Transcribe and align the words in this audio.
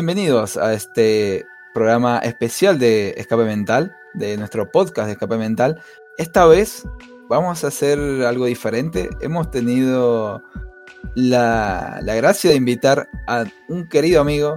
Bienvenidos 0.00 0.56
a 0.56 0.72
este 0.72 1.44
programa 1.74 2.20
especial 2.20 2.78
de 2.78 3.10
Escape 3.18 3.44
Mental, 3.44 3.94
de 4.14 4.38
nuestro 4.38 4.70
podcast 4.70 5.04
de 5.04 5.12
Escape 5.12 5.36
Mental. 5.36 5.78
Esta 6.16 6.46
vez 6.46 6.88
vamos 7.28 7.62
a 7.62 7.66
hacer 7.66 7.98
algo 7.98 8.46
diferente. 8.46 9.10
Hemos 9.20 9.50
tenido 9.50 10.42
la, 11.16 12.00
la 12.00 12.14
gracia 12.14 12.48
de 12.48 12.56
invitar 12.56 13.10
a 13.26 13.44
un 13.68 13.86
querido 13.90 14.22
amigo 14.22 14.56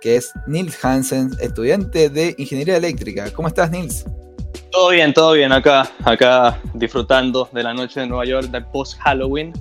que 0.00 0.16
es 0.16 0.32
Nils 0.46 0.82
Hansen, 0.82 1.32
estudiante 1.40 2.08
de 2.08 2.34
Ingeniería 2.38 2.78
Eléctrica. 2.78 3.30
¿Cómo 3.34 3.48
estás, 3.48 3.70
Nils? 3.70 4.06
Todo 4.72 4.88
bien, 4.88 5.12
todo 5.12 5.32
bien 5.32 5.52
acá, 5.52 5.90
acá 6.04 6.58
disfrutando 6.72 7.50
de 7.52 7.62
la 7.64 7.74
noche 7.74 8.00
de 8.00 8.06
Nueva 8.06 8.24
York, 8.24 8.46
de 8.46 8.62
post 8.62 8.98
Halloween. 9.00 9.52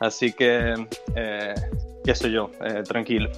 Así 0.00 0.32
que, 0.32 0.72
eh, 1.14 1.54
qué 2.02 2.14
sé 2.14 2.30
yo, 2.30 2.50
eh, 2.64 2.82
tranquilo. 2.88 3.28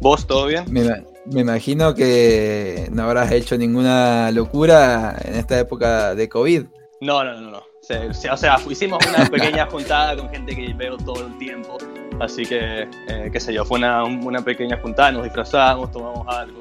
¿Vos 0.00 0.26
todo 0.26 0.46
bien? 0.46 0.64
Me, 0.70 0.82
me, 1.26 1.40
imagino 1.40 1.94
que 1.94 2.88
no 2.92 3.02
habrás 3.02 3.30
hecho 3.32 3.56
ninguna 3.58 4.30
locura 4.30 5.16
en 5.24 5.34
esta 5.34 5.58
época 5.58 6.14
de 6.14 6.28
COVID. 6.28 6.64
No, 7.00 7.24
no, 7.24 7.40
no, 7.40 7.50
no. 7.50 7.58
O 7.58 8.36
sea, 8.36 8.58
hicimos 8.70 8.98
una 9.06 9.26
pequeña 9.26 9.66
juntada 9.70 10.16
con 10.16 10.28
gente 10.30 10.54
que 10.54 10.72
veo 10.74 10.96
todo 10.96 11.26
el 11.26 11.36
tiempo. 11.38 11.78
Así 12.20 12.44
que, 12.44 12.88
eh, 13.08 13.30
qué 13.32 13.40
sé 13.40 13.52
yo, 13.52 13.64
fue 13.64 13.78
una, 13.78 14.04
una 14.04 14.44
pequeña 14.44 14.78
juntada, 14.80 15.12
nos 15.12 15.24
disfrazamos, 15.24 15.90
tomamos 15.90 16.26
algo 16.28 16.60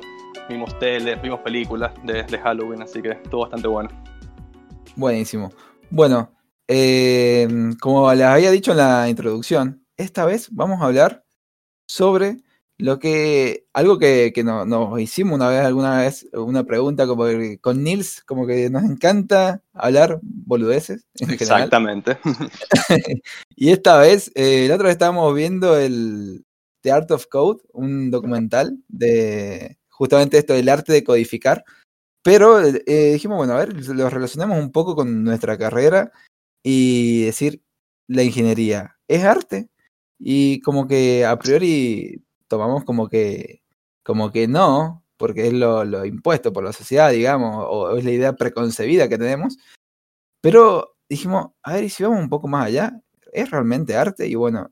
vimos 0.49 0.77
tele, 0.79 1.15
vimos 1.15 1.39
películas 1.41 1.93
de, 2.03 2.37
Halloween, 2.39 2.81
así 2.81 3.01
que 3.01 3.11
estuvo 3.11 3.41
bastante 3.41 3.67
bueno. 3.67 3.89
Buenísimo. 4.95 5.51
Bueno, 5.89 6.31
eh, 6.67 7.47
como 7.79 8.11
les 8.13 8.25
había 8.25 8.51
dicho 8.51 8.71
en 8.71 8.77
la 8.77 9.07
introducción, 9.07 9.85
esta 9.95 10.25
vez 10.25 10.49
vamos 10.51 10.81
a 10.81 10.85
hablar 10.85 11.23
sobre 11.87 12.37
lo 12.79 12.97
que, 12.97 13.67
algo 13.73 13.99
que, 13.99 14.31
nos 14.43 15.01
hicimos 15.01 15.35
una 15.35 15.49
vez, 15.49 15.65
alguna 15.65 15.97
vez, 15.97 16.25
una 16.31 16.63
pregunta 16.63 17.05
como 17.07 17.25
con 17.59 17.83
Nils, 17.83 18.23
como 18.23 18.47
que 18.47 18.69
nos 18.69 18.83
encanta 18.83 19.61
hablar 19.73 20.19
boludeces. 20.23 21.05
Exactamente. 21.15 22.17
y 23.57 23.71
esta 23.71 23.97
vez, 23.97 24.31
eh, 24.33 24.67
la 24.69 24.75
otra 24.75 24.85
vez 24.85 24.93
estábamos 24.93 25.35
viendo 25.35 25.77
el 25.77 26.45
The 26.81 26.93
Art 26.93 27.11
of 27.11 27.27
Code, 27.27 27.61
un 27.73 28.11
documental 28.11 28.77
de, 28.87 29.77
justamente 29.89 30.37
esto 30.37 30.53
del 30.53 30.69
arte 30.69 30.93
de 30.93 31.03
codificar. 31.03 31.65
Pero 32.23 32.61
eh, 32.61 33.11
dijimos, 33.11 33.37
bueno, 33.37 33.53
a 33.53 33.65
ver, 33.65 33.73
lo 33.89 34.09
relacionamos 34.09 34.57
un 34.57 34.71
poco 34.71 34.95
con 34.95 35.25
nuestra 35.25 35.57
carrera 35.57 36.13
y 36.63 37.25
decir, 37.25 37.61
la 38.07 38.23
ingeniería 38.23 38.97
es 39.09 39.25
arte. 39.25 39.69
Y 40.17 40.61
como 40.61 40.87
que 40.87 41.25
a 41.25 41.37
priori 41.39 42.23
tomamos 42.49 42.83
como 42.83 43.07
que, 43.07 43.61
como 44.03 44.31
que 44.31 44.47
no, 44.49 45.05
porque 45.15 45.47
es 45.47 45.53
lo, 45.53 46.05
impuesto 46.05 46.51
por 46.51 46.63
la 46.63 46.73
sociedad, 46.73 47.11
digamos, 47.11 47.65
o 47.69 47.97
es 47.97 48.03
la 48.03 48.11
idea 48.11 48.33
preconcebida 48.33 49.07
que 49.07 49.17
tenemos. 49.17 49.57
Pero 50.41 50.97
dijimos, 51.07 51.51
a 51.63 51.73
ver, 51.73 51.85
y 51.85 51.89
si 51.89 52.03
vamos 52.03 52.19
un 52.19 52.29
poco 52.29 52.47
más 52.47 52.67
allá, 52.67 52.99
¿es 53.31 53.49
realmente 53.49 53.95
arte? 53.95 54.27
Y 54.27 54.35
bueno, 54.35 54.71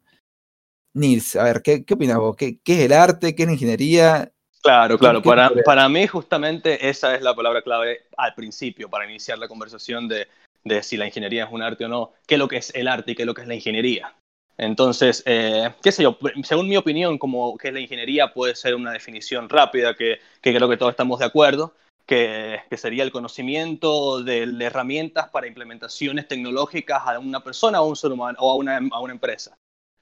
Nils, 0.94 1.36
a 1.36 1.44
ver, 1.44 1.62
¿qué, 1.62 1.86
qué 1.86 1.94
opinas 1.94 2.18
vos? 2.18 2.36
¿Qué, 2.36 2.60
¿Qué, 2.64 2.80
es 2.80 2.86
el 2.86 2.94
arte? 2.94 3.36
¿Qué 3.36 3.44
es 3.44 3.48
la 3.48 3.54
ingeniería? 3.54 4.32
Claro, 4.62 4.98
claro. 4.98 5.22
Para, 5.22 5.52
para 5.64 5.88
mí 5.88 6.08
justamente 6.08 6.90
esa 6.90 7.16
es 7.16 7.22
la 7.22 7.36
palabra 7.36 7.62
clave 7.62 8.08
al 8.18 8.34
principio, 8.34 8.90
para 8.90 9.06
iniciar 9.06 9.38
la 9.38 9.48
conversación 9.48 10.08
de, 10.08 10.28
de 10.64 10.84
si 10.84 10.98
la 10.98 11.06
ingeniería 11.06 11.46
es 11.46 11.52
un 11.52 11.62
arte 11.62 11.86
o 11.86 11.88
no, 11.88 12.14
qué 12.26 12.36
es 12.36 12.40
lo 12.40 12.48
que 12.48 12.58
es 12.58 12.74
el 12.76 12.88
arte 12.88 13.12
y 13.12 13.16
qué 13.16 13.24
es 13.24 13.28
lo 13.28 13.34
que 13.34 13.42
es 13.42 13.48
la 13.48 13.56
ingeniería. 13.56 14.14
Entonces, 14.58 15.22
eh, 15.26 15.72
qué 15.84 15.92
sé 15.92 16.04
yo, 16.04 16.18
según 16.44 16.68
mi 16.68 16.78
opinión, 16.78 17.18
como 17.20 17.58
que 17.58 17.68
es 17.68 17.74
la 17.74 17.80
ingeniería 17.80 18.34
puede 18.34 18.56
ser 18.56 18.74
una 18.76 18.92
definición 18.92 19.50
rápida, 19.50 19.96
que, 19.96 20.20
que 20.42 20.54
creo 20.54 20.68
que 20.68 20.78
todos 20.78 20.92
estamos 20.92 21.20
de 21.20 21.26
acuerdo, 21.26 21.76
que, 22.08 22.60
que, 22.70 22.78
sería 22.78 23.04
el 23.04 23.12
conocimiento 23.12 24.24
de, 24.24 24.44
herramientas 24.62 25.30
para 25.30 25.48
implementaciones 25.48 26.28
tecnológicas 26.28 27.04
a 27.06 27.20
una 27.20 27.44
persona 27.44 27.82
o 27.82 27.86
a 27.86 27.88
un 27.88 27.96
ser 27.96 28.12
humano 28.12 28.38
o 28.42 28.52
a 28.52 28.56
una, 28.56 28.78
a 28.92 29.00
una 29.00 29.14
empresa. 29.14 29.56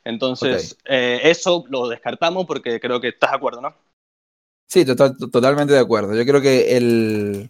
Entonces, 0.06 0.78
eh, 0.86 1.20
eso 1.24 1.66
lo 1.68 1.90
descartamos 1.90 2.46
porque 2.46 2.80
creo 2.80 3.02
que 3.02 3.10
estás 3.10 3.32
de 3.32 3.38
acuerdo, 3.38 3.60
¿no? 3.60 3.76
Sí, 4.68 4.86
totalmente 4.86 5.74
de 5.74 5.80
acuerdo. 5.80 6.16
Yo 6.16 6.26
creo 6.26 6.42
que 6.42 6.78
el, 6.78 7.50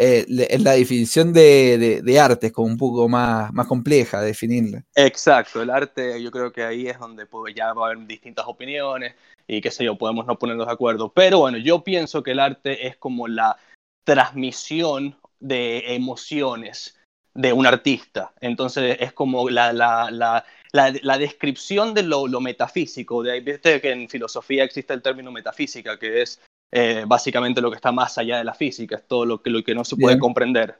eh, 0.00 0.24
la 0.60 0.72
definición 0.74 1.32
de, 1.32 2.00
de, 2.04 2.20
arte 2.20 2.46
es 2.46 2.52
como 2.52 2.68
un 2.68 2.76
poco 2.76 3.08
más, 3.08 3.52
más 3.52 3.66
compleja 3.66 4.20
de 4.20 4.28
definirla. 4.28 4.84
Exacto, 4.94 5.60
el 5.60 5.70
arte 5.70 6.22
yo 6.22 6.30
creo 6.30 6.52
que 6.52 6.62
ahí 6.62 6.86
es 6.86 7.00
donde 7.00 7.26
pues, 7.26 7.52
ya 7.52 7.72
va 7.72 7.88
a 7.88 7.90
haber 7.90 8.06
distintas 8.06 8.46
opiniones 8.46 9.16
y 9.48 9.60
qué 9.60 9.72
sé 9.72 9.82
yo, 9.82 9.98
podemos 9.98 10.24
no 10.24 10.38
ponernos 10.38 10.68
de 10.68 10.72
acuerdo. 10.72 11.12
Pero 11.12 11.40
bueno, 11.40 11.58
yo 11.58 11.82
pienso 11.82 12.22
que 12.22 12.30
el 12.30 12.38
arte 12.38 12.86
es 12.86 12.96
como 12.96 13.26
la 13.26 13.56
transmisión 14.04 15.18
de 15.40 15.96
emociones 15.96 16.96
de 17.34 17.52
un 17.52 17.66
artista. 17.66 18.32
Entonces 18.40 18.98
es 19.00 19.12
como 19.12 19.50
la, 19.50 19.72
la, 19.72 20.10
la, 20.12 20.44
la 20.70 21.18
descripción 21.18 21.92
de 21.92 22.04
lo, 22.04 22.28
lo, 22.28 22.40
metafísico. 22.40 23.24
De, 23.24 23.40
Viste 23.40 23.80
que 23.80 23.90
en 23.90 24.08
filosofía 24.08 24.62
existe 24.62 24.94
el 24.94 25.02
término 25.02 25.32
metafísica, 25.32 25.98
que 25.98 26.22
es 26.22 26.40
eh, 26.70 27.04
básicamente 27.06 27.60
lo 27.60 27.70
que 27.70 27.76
está 27.76 27.92
más 27.92 28.18
allá 28.18 28.38
de 28.38 28.44
la 28.44 28.54
física, 28.54 28.96
es 28.96 29.06
todo 29.06 29.24
lo 29.24 29.42
que, 29.42 29.50
lo 29.50 29.62
que 29.62 29.74
no 29.74 29.84
se 29.84 29.96
puede 29.96 30.18
comprender. 30.18 30.78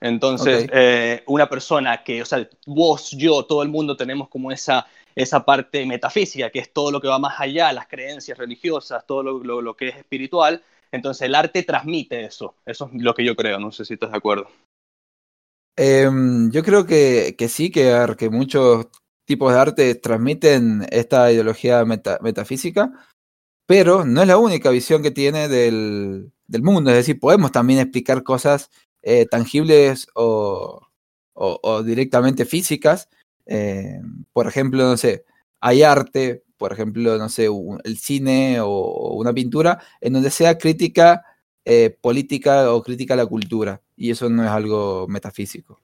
Entonces, 0.00 0.68
eh, 0.72 1.22
una 1.26 1.48
persona 1.48 2.02
que, 2.02 2.22
o 2.22 2.24
sea, 2.24 2.46
vos, 2.66 3.12
yo, 3.12 3.44
todo 3.44 3.62
el 3.62 3.68
mundo 3.68 3.96
tenemos 3.96 4.28
como 4.28 4.50
esa, 4.50 4.86
esa 5.14 5.44
parte 5.44 5.86
metafísica, 5.86 6.50
que 6.50 6.58
es 6.58 6.72
todo 6.72 6.90
lo 6.90 7.00
que 7.00 7.06
va 7.06 7.20
más 7.20 7.40
allá, 7.40 7.72
las 7.72 7.86
creencias 7.86 8.36
religiosas, 8.36 9.06
todo 9.06 9.22
lo, 9.22 9.62
lo, 9.62 9.76
que 9.76 9.88
es 9.88 9.96
espiritual. 9.96 10.60
Entonces, 10.90 11.22
el 11.22 11.36
arte 11.36 11.62
transmite 11.62 12.24
eso. 12.24 12.56
Eso 12.66 12.90
es 12.92 13.00
lo 13.00 13.14
que 13.14 13.24
yo 13.24 13.36
creo. 13.36 13.60
No 13.60 13.70
sé 13.70 13.84
si 13.84 13.94
estás 13.94 14.10
de 14.10 14.16
acuerdo. 14.16 14.48
Em, 15.76 16.50
yo 16.50 16.64
creo 16.64 16.84
que, 16.84 17.36
que 17.38 17.48
sí, 17.48 17.70
que, 17.70 18.04
que, 18.18 18.28
muchos 18.28 18.88
tipos 19.24 19.52
de 19.52 19.58
arte 19.58 19.94
transmiten 19.94 20.84
esta 20.90 21.30
ideología 21.32 21.84
metafísica 21.84 22.92
pero 23.72 24.04
no 24.04 24.20
es 24.20 24.28
la 24.28 24.36
única 24.36 24.68
visión 24.68 25.02
que 25.02 25.10
tiene 25.10 25.48
del, 25.48 26.30
del 26.46 26.62
mundo, 26.62 26.90
es 26.90 26.96
decir, 26.98 27.18
podemos 27.18 27.52
también 27.52 27.80
explicar 27.80 28.22
cosas 28.22 28.68
eh, 29.00 29.24
tangibles 29.24 30.08
o, 30.14 30.88
o, 31.32 31.82
directamente 31.82 32.44
físicas. 32.44 33.08
Eh, 33.46 33.98
por 34.34 34.46
ejemplo, 34.46 34.82
no 34.84 34.98
sé, 34.98 35.24
hay 35.58 35.84
arte, 35.84 36.44
por 36.58 36.74
ejemplo, 36.74 37.16
no 37.16 37.30
sé, 37.30 37.48
el 37.84 37.96
cine 37.96 38.60
o, 38.60 39.14
una 39.14 39.32
pintura, 39.32 39.82
en 40.02 40.12
donde 40.12 40.30
sea 40.30 40.58
crítica 40.58 41.24
eh, 41.64 41.96
política 41.98 42.74
o 42.74 42.82
crítica 42.82 43.14
a 43.14 43.16
la 43.16 43.26
cultura, 43.26 43.80
y 43.96 44.10
eso 44.10 44.28
no 44.28 44.44
es 44.44 44.50
algo 44.50 45.06
metafísico. 45.08 45.80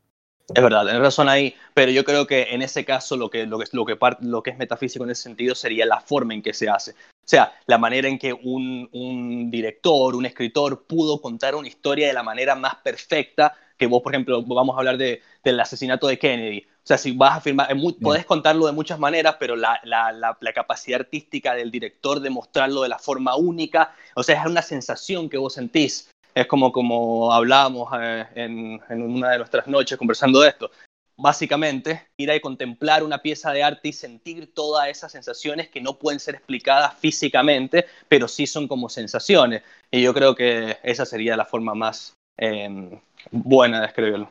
Es 0.54 0.62
verdad, 0.62 0.82
tienes 0.84 1.02
razón 1.02 1.28
ahí, 1.28 1.54
pero 1.74 1.92
yo 1.92 2.04
creo 2.04 2.26
que 2.26 2.54
en 2.54 2.62
ese 2.62 2.84
caso 2.84 3.16
lo 3.16 3.28
que, 3.28 3.44
lo, 3.44 3.58
que, 3.58 3.66
lo, 3.72 3.84
que, 3.84 3.98
lo 4.20 4.42
que 4.42 4.50
es 4.50 4.56
metafísico 4.56 5.04
en 5.04 5.10
ese 5.10 5.24
sentido 5.24 5.54
sería 5.54 5.84
la 5.84 6.00
forma 6.00 6.32
en 6.32 6.42
que 6.42 6.54
se 6.54 6.70
hace. 6.70 6.92
O 6.92 7.30
sea, 7.30 7.52
la 7.66 7.76
manera 7.76 8.08
en 8.08 8.18
que 8.18 8.32
un, 8.32 8.88
un, 8.92 9.50
director, 9.50 10.14
un 10.14 10.24
escritor 10.24 10.86
pudo 10.86 11.20
contar 11.20 11.54
una 11.54 11.68
historia 11.68 12.06
de 12.06 12.14
la 12.14 12.22
manera 12.22 12.54
más 12.54 12.76
perfecta 12.76 13.54
que 13.76 13.86
vos, 13.86 14.02
por 14.02 14.14
ejemplo, 14.14 14.42
vamos 14.42 14.74
a 14.74 14.78
hablar 14.78 14.96
de, 14.96 15.22
del 15.44 15.60
asesinato 15.60 16.08
de 16.08 16.18
Kennedy. 16.18 16.66
O 16.66 16.86
sea, 16.88 16.96
si 16.96 17.12
vas 17.12 17.36
a 17.36 17.40
filmar, 17.42 17.68
podés 18.00 18.24
contarlo 18.24 18.66
de 18.66 18.72
muchas 18.72 18.98
maneras, 18.98 19.36
pero 19.38 19.54
la, 19.54 19.78
la, 19.84 20.10
la, 20.10 20.36
la, 20.40 20.52
capacidad 20.54 21.00
artística 21.00 21.54
del 21.54 21.70
director 21.70 22.20
de 22.20 22.30
mostrarlo 22.30 22.82
de 22.82 22.88
la 22.88 22.98
forma 22.98 23.36
única, 23.36 23.94
o 24.16 24.22
sea, 24.22 24.40
es 24.40 24.46
una 24.46 24.62
sensación 24.62 25.28
que 25.28 25.36
vos 25.36 25.52
sentís. 25.52 26.10
Es 26.38 26.46
como, 26.46 26.70
como 26.70 27.32
hablábamos 27.32 27.88
eh, 28.00 28.26
en, 28.34 28.80
en, 28.88 29.02
una 29.02 29.30
de 29.30 29.38
nuestras 29.38 29.66
noches 29.66 29.98
conversando 29.98 30.40
de 30.40 30.50
esto 30.50 30.70
básicamente, 31.18 32.06
ir 32.16 32.30
a 32.30 32.40
contemplar 32.40 33.02
una 33.02 33.20
pieza 33.20 33.50
de 33.50 33.62
arte 33.62 33.88
y 33.88 33.92
sentir 33.92 34.54
todas 34.54 34.88
esas 34.88 35.10
sensaciones 35.12 35.68
que 35.68 35.80
no 35.80 35.98
pueden 35.98 36.20
ser 36.20 36.36
explicadas 36.36 36.94
físicamente, 36.98 37.86
pero 38.08 38.28
sí 38.28 38.46
son 38.46 38.68
como 38.68 38.88
sensaciones. 38.88 39.62
Y 39.90 40.00
yo 40.00 40.14
creo 40.14 40.34
que 40.34 40.78
esa 40.82 41.04
sería 41.04 41.36
la 41.36 41.44
forma 41.44 41.74
más 41.74 42.14
eh, 42.38 43.00
buena 43.32 43.80
de 43.80 43.86
escribirlo. 43.88 44.30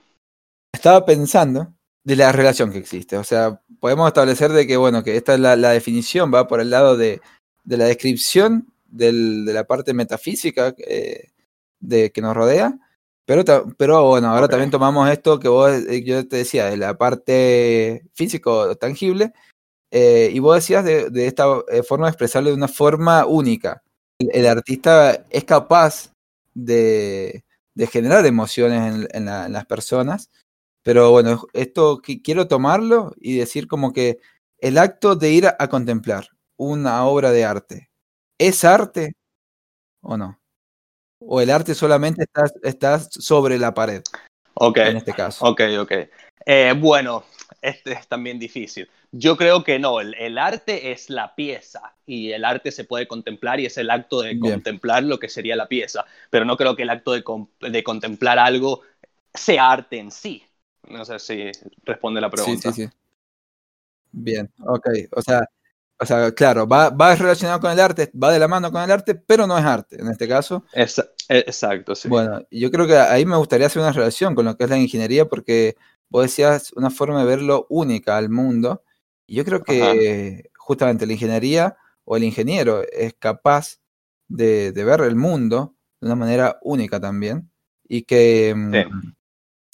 Estaba 0.74 1.06
pensando 1.06 1.74
de 2.06 2.16
la 2.16 2.32
relación 2.32 2.72
que 2.72 2.78
existe. 2.78 3.18
O 3.18 3.24
sea, 3.26 3.62
podemos 3.82 4.08
establecer 4.08 4.54
de 4.54 4.66
que, 4.66 4.78
bueno, 4.78 5.04
que 5.04 5.18
esta 5.18 5.34
es 5.34 5.42
la, 5.42 5.56
definición, 5.58 6.34
va 6.34 6.48
por 6.48 6.62
el 6.62 6.70
lado 6.70 6.96
de, 6.96 7.20
de 7.66 7.78
la 7.78 7.86
descripción 7.86 8.68
del, 8.86 9.44
de 9.44 9.52
la 9.52 9.66
parte 9.66 9.94
metafísica 9.94 10.74
eh, 10.78 11.32
de, 11.80 12.12
que 12.12 12.22
nos 12.22 12.36
rodea, 12.36 12.80
pero, 13.28 13.44
pero 13.78 14.06
bueno, 14.08 14.30
ahora 14.30 14.48
también 14.48 14.72
tomamos 14.72 15.10
esto 15.10 15.38
que 15.40 15.50
vos, 15.50 15.70
eh, 15.70 16.04
yo 16.06 16.26
te 16.28 16.38
decía, 16.38 16.68
de 16.68 16.78
la 16.78 16.98
parte 16.98 18.06
físico 18.14 18.76
tangible, 18.78 19.34
eh, 19.92 20.30
y 20.34 20.40
vos 20.40 20.56
decías 20.56 20.86
de, 20.86 21.10
de, 21.10 21.28
esta 21.28 21.46
eh, 21.70 21.84
forma 21.84 22.08
de 22.08 22.12
expresarlo 22.12 22.50
de 22.50 22.56
una 22.56 22.70
forma 22.70 23.26
única. 23.26 23.84
El, 24.20 24.48
artista 24.48 25.26
es 25.30 25.44
capaz 25.44 26.14
de, 26.54 27.44
de 27.76 27.88
generar 27.88 28.26
emociones 28.26 28.96
en, 28.96 29.08
en, 29.14 29.26
la, 29.26 29.46
en, 29.48 29.54
las 29.54 29.66
personas, 29.66 30.32
pero 30.84 31.12
bueno, 31.12 31.48
esto 31.54 32.02
quiero 32.24 32.48
tomarlo 32.48 33.14
y 33.18 33.38
decir 33.38 33.68
como 33.68 33.94
que 33.94 34.20
el 34.60 34.78
acto 34.78 35.16
de 35.16 35.32
ir 35.32 35.48
a, 35.48 35.56
a 35.60 35.68
contemplar 35.70 36.30
una 36.58 37.06
obra 37.06 37.32
de 37.32 37.46
arte, 37.46 37.92
¿es 38.40 38.64
arte? 38.64 39.16
¿O 40.02 40.18
no? 40.18 40.40
¿O 41.20 41.42
el 41.42 41.50
arte 41.50 41.74
solamente 41.74 42.24
está, 42.24 42.46
está 42.64 43.00
sobre 43.00 43.58
la 43.58 43.74
pared? 43.74 44.04
Ok. 44.54 44.78
En 44.78 44.98
este 44.98 45.14
caso. 45.14 45.46
Ok, 45.46 45.62
ok. 45.80 45.92
Eh, 46.46 46.74
bueno, 46.78 47.26
este 47.62 47.94
es 47.94 48.08
también 48.08 48.40
difícil. 48.40 48.90
Yo 49.12 49.36
creo 49.38 49.64
que 49.64 49.80
no, 49.80 50.00
el, 50.00 50.38
arte 50.38 50.92
es 50.92 51.10
la 51.10 51.36
pieza 51.36 51.94
y 52.06 52.32
el 52.32 52.46
arte 52.46 52.72
se 52.72 52.84
puede 52.84 53.08
contemplar 53.08 53.60
y 53.60 53.66
es 53.66 53.78
el 53.78 53.90
acto 53.90 54.22
de 54.22 54.40
contemplar 54.40 55.04
lo 55.04 55.20
que 55.20 55.30
sería 55.30 55.56
la 55.56 55.68
pieza, 55.68 56.06
pero 56.30 56.46
no 56.46 56.58
creo 56.58 56.76
que 56.76 56.84
el 56.84 56.90
acto 56.90 57.12
de, 57.12 57.24
de, 57.70 57.84
contemplar 57.84 58.40
algo 58.40 58.82
sea 59.34 59.72
arte 59.72 59.98
en 59.98 60.12
sí. 60.12 60.44
No 60.88 61.04
sé 61.04 61.20
si 61.20 61.52
responde 61.84 62.22
la 62.22 62.30
pregunta. 62.30 62.72
Sí, 62.72 62.84
sí, 62.84 62.88
sí. 62.88 62.98
Bien, 64.12 64.50
ok. 64.66 64.88
O 65.12 65.22
sea, 65.22 65.48
o 66.00 66.06
sea, 66.06 66.32
claro, 66.32 66.68
va, 66.68 66.90
va 66.90 67.16
relacionado 67.16 67.60
con 67.60 67.72
el 67.72 67.80
arte, 67.80 68.12
va 68.22 68.32
de 68.32 68.40
la 68.40 68.48
mano 68.48 68.72
con 68.72 68.82
el 68.82 68.92
arte, 68.92 69.16
pero 69.16 69.48
no 69.48 69.58
es 69.58 69.66
arte 69.66 70.00
en 70.00 70.08
este 70.08 70.28
caso. 70.28 70.64
Es, 70.72 71.02
exacto, 71.28 71.96
sí. 71.96 72.08
Bueno, 72.08 72.42
yo 72.52 72.70
creo 72.70 72.86
que 72.86 72.98
ahí 72.98 73.26
me 73.26 73.38
gustaría 73.38 73.68
hacer 73.68 73.82
una 73.82 73.92
relación 73.92 74.36
con 74.36 74.46
lo 74.46 74.56
que 74.56 74.66
es 74.66 74.70
la 74.70 74.78
ingeniería, 74.78 75.26
porque 75.26 75.76
vos 76.10 76.24
decías 76.24 76.72
una 76.74 76.92
forma 76.92 77.20
de 77.20 77.26
verlo 77.26 77.66
única 77.70 78.18
al 78.18 78.30
mundo. 78.30 78.84
Y 79.26 79.36
yo 79.36 79.46
creo 79.46 79.64
que 79.64 80.52
justamente 80.56 81.08
la 81.08 81.14
ingeniería 81.14 81.78
o 82.06 82.16
el 82.16 82.24
ingeniero 82.24 82.84
es 82.92 83.16
capaz 83.18 83.80
de, 84.28 84.72
ver 84.72 85.02
el 85.02 85.16
mundo 85.16 85.76
de 86.00 86.08
una 86.08 86.16
manera 86.16 86.60
única 86.62 87.00
también 87.00 87.50
y 87.88 88.04
que, 88.04 88.54
mm, 88.56 88.76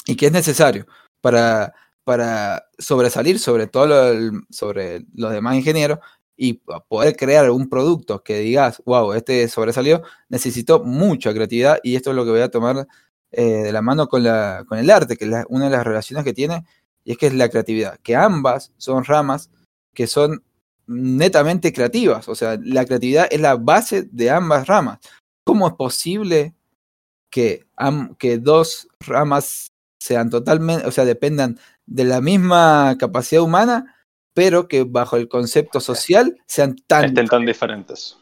y 0.06 0.16
que 0.16 0.28
es 0.28 0.32
necesario 0.32 0.88
para, 1.22 1.74
para 2.04 2.68
sobresalir 2.78 3.40
sobre 3.40 3.68
todo 3.68 4.14
sobre 4.50 5.06
los 5.14 5.32
demás 5.32 5.56
ingenieros 5.56 6.00
y 6.36 6.62
poder 6.88 7.16
crear 7.16 7.50
un 7.52 7.70
producto 7.70 8.24
que 8.24 8.40
digas, 8.40 8.82
wow, 8.86 9.14
este 9.14 9.48
sobresalió, 9.48 10.04
necesito 10.30 10.84
mucha 10.84 11.34
creatividad 11.34 11.80
y 11.84 11.96
esto 11.96 12.10
es 12.10 12.16
lo 12.16 12.26
que 12.26 12.32
voy 12.32 12.42
a 12.42 12.52
tomar 12.52 12.88
eh, 13.32 13.44
de 13.44 13.72
la 13.72 13.82
mano 13.82 14.08
con, 14.08 14.24
la, 14.24 14.66
con 14.68 14.78
el 14.78 14.90
arte, 14.90 15.16
que 15.16 15.26
es 15.26 15.32
una 15.50 15.66
de 15.66 15.72
las 15.72 15.84
relaciones 15.84 16.24
que 16.24 16.34
tiene, 16.34 16.66
y 17.04 17.12
es 17.12 17.18
que 17.18 17.28
es 17.28 17.34
la 17.34 17.50
creatividad, 17.50 18.00
que 18.00 18.16
ambas 18.16 18.72
son 18.78 19.04
ramas 19.04 19.50
que 19.94 20.08
son 20.08 20.44
netamente 20.88 21.72
creativas, 21.72 22.28
o 22.28 22.36
sea, 22.36 22.60
la 22.62 22.86
creatividad 22.86 23.28
es 23.32 23.40
la 23.40 23.56
base 23.56 24.04
de 24.12 24.30
ambas 24.30 24.68
ramas. 24.68 25.00
¿Cómo 25.46 25.68
es 25.68 25.74
posible 25.74 26.56
que, 27.30 27.66
que 28.18 28.38
dos 28.38 28.88
ramas 29.00 29.72
sean 30.00 30.30
totalmente, 30.30 30.86
o 30.86 30.92
sea, 30.92 31.06
dependan 31.06 31.58
de 31.86 32.04
la 32.04 32.22
misma 32.22 32.96
capacidad 33.00 33.42
humana, 33.42 33.96
pero 34.34 34.68
que 34.68 34.84
bajo 34.84 35.18
el 35.18 35.28
concepto 35.28 35.80
social 35.80 36.38
sean 36.48 36.76
tan... 36.88 37.06
Estén 37.06 37.28
tan 37.28 37.46
diferentes. 37.46 38.18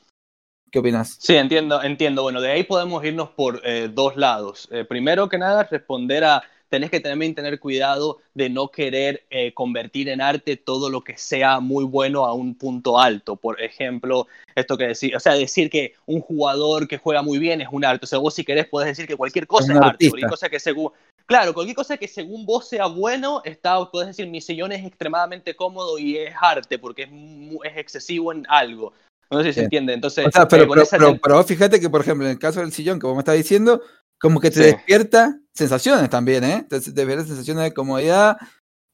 ¿Qué 0.71 0.79
opinas? 0.79 1.17
Sí, 1.19 1.35
entiendo, 1.35 1.83
entiendo. 1.83 2.23
Bueno, 2.23 2.39
de 2.39 2.51
ahí 2.51 2.63
podemos 2.63 3.03
irnos 3.03 3.29
por 3.29 3.61
eh, 3.65 3.89
dos 3.93 4.15
lados. 4.15 4.69
Eh, 4.71 4.85
primero 4.85 5.27
que 5.27 5.37
nada, 5.37 5.67
responder 5.69 6.23
a, 6.23 6.43
tenés 6.71 6.89
que 6.89 7.01
también 7.01 7.35
tener 7.35 7.59
cuidado 7.59 8.19
de 8.33 8.49
no 8.49 8.69
querer 8.69 9.25
eh, 9.29 9.53
convertir 9.53 10.07
en 10.07 10.21
arte 10.21 10.55
todo 10.55 10.89
lo 10.89 11.03
que 11.03 11.17
sea 11.17 11.59
muy 11.59 11.83
bueno 11.83 12.25
a 12.25 12.33
un 12.33 12.55
punto 12.55 12.97
alto. 12.97 13.35
Por 13.35 13.61
ejemplo, 13.61 14.27
esto 14.55 14.77
que 14.77 14.87
decir, 14.87 15.13
o 15.13 15.19
sea, 15.19 15.33
decir 15.33 15.69
que 15.69 15.95
un 16.05 16.21
jugador 16.21 16.87
que 16.87 16.97
juega 16.97 17.21
muy 17.21 17.39
bien 17.39 17.59
es 17.59 17.67
un 17.69 17.83
arte. 17.83 18.05
O 18.05 18.07
sea, 18.07 18.19
vos 18.19 18.33
si 18.33 18.45
querés 18.45 18.67
podés 18.67 18.87
decir 18.87 19.05
que 19.05 19.17
cualquier 19.17 19.47
cosa 19.47 19.73
es, 19.73 19.79
arte, 19.79 20.09
cualquier 20.09 20.31
cosa 20.31 20.49
que 20.49 20.59
según, 20.59 20.91
Claro, 21.25 21.53
cualquier 21.53 21.75
cosa 21.75 21.97
que 21.97 22.07
según 22.07 22.45
vos 22.45 22.67
sea 22.67 22.85
bueno, 22.87 23.41
está, 23.43 23.89
puedes 23.91 24.07
decir, 24.07 24.27
mi 24.27 24.39
sillón 24.39 24.71
es 24.71 24.85
extremadamente 24.85 25.55
cómodo 25.55 25.99
y 25.99 26.17
es 26.17 26.33
arte 26.41 26.79
porque 26.79 27.03
es, 27.03 27.09
es 27.09 27.77
excesivo 27.77 28.31
en 28.31 28.45
algo. 28.47 28.93
No 29.29 29.41
sé 29.41 29.45
si 29.45 29.53
se 29.53 29.63
entiende. 29.63 29.93
Entonces, 29.93 30.25
eh, 30.25 31.19
pero, 31.21 31.43
fíjate 31.45 31.79
que, 31.79 31.89
por 31.89 32.01
ejemplo, 32.01 32.25
en 32.25 32.33
el 32.33 32.39
caso 32.39 32.59
del 32.59 32.73
sillón 32.73 32.99
que 32.99 33.07
vos 33.07 33.15
me 33.15 33.21
estás 33.21 33.37
diciendo, 33.37 33.81
como 34.21 34.39
que 34.39 34.51
te 34.51 34.61
despierta 34.61 35.39
sensaciones 35.51 36.09
también, 36.09 36.43
¿eh? 36.43 36.65
Te, 36.69 36.79
despierta 36.79 37.25
sensaciones 37.25 37.63
de 37.63 37.73
comodidad. 37.73 38.37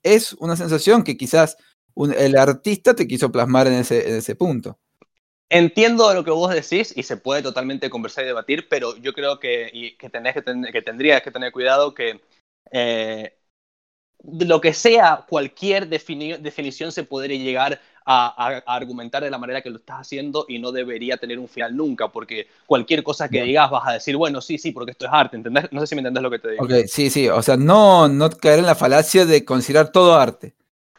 Es 0.01 0.33
una 0.33 0.55
sensación 0.55 1.03
que 1.03 1.17
quizás 1.17 1.57
el 2.17 2.37
artista 2.37 2.95
te 2.95 3.07
quiso 3.07 3.31
plasmar 3.31 3.67
en 3.67 3.73
ese, 3.73 4.09
en 4.09 4.15
ese 4.15 4.35
punto. 4.35 4.79
Entiendo 5.49 6.13
lo 6.13 6.23
que 6.23 6.31
vos 6.31 6.53
decís 6.53 6.93
y 6.95 7.03
se 7.03 7.17
puede 7.17 7.41
totalmente 7.41 7.89
conversar 7.89 8.23
y 8.23 8.27
debatir, 8.27 8.67
pero 8.69 8.95
yo 8.97 9.13
creo 9.13 9.39
que, 9.39 9.95
que, 9.99 10.09
tenés 10.09 10.33
que, 10.33 10.43
que 10.71 10.81
tendrías 10.81 11.21
que 11.21 11.31
tener 11.31 11.51
cuidado 11.51 11.93
que 11.93 12.21
eh, 12.71 13.37
lo 14.23 14.61
que 14.61 14.73
sea, 14.73 15.25
cualquier 15.27 15.87
definición 15.89 16.91
se 16.91 17.03
podría 17.03 17.37
llegar 17.37 17.81
a, 18.09 18.63
argumentar 18.65 19.21
de 19.21 19.29
la 19.29 19.37
manera 19.37 19.61
que 19.61 19.69
lo 19.69 19.77
estás 19.77 19.97
haciendo 19.97 20.45
y 20.47 20.59
no 20.59 20.71
debería 20.71 21.17
tener 21.17 21.37
un 21.39 21.49
final 21.49 21.75
nunca, 21.75 22.07
porque 22.07 22.47
cualquier 22.65 23.03
cosa 23.03 23.27
que 23.27 23.43
digas 23.43 23.69
vas 23.69 23.85
a 23.85 23.93
decir, 23.93 24.15
bueno, 24.15 24.39
sí, 24.39 24.57
sí, 24.57 24.71
porque 24.71 24.91
esto 24.91 25.05
es 25.05 25.11
arte, 25.13 25.35
¿entendés? 25.35 25.65
No 25.71 25.81
sé 25.81 25.87
si 25.87 25.95
me 25.95 25.99
entendés 25.99 26.23
lo 26.23 26.31
que 26.31 26.39
te 26.39 26.51
digo. 26.51 26.63
Ok, 26.63 26.71
sí, 26.87 27.09
sí, 27.09 27.27
o 27.27 27.41
sea, 27.41 27.57
no, 27.57 28.07
no 28.07 28.29
caer 28.29 28.59
en 28.59 28.65
la 28.65 28.75
falacia 28.75 29.25
de 29.25 29.43
considerar 29.43 29.91
todo 29.91 30.15
arte. 30.15 30.53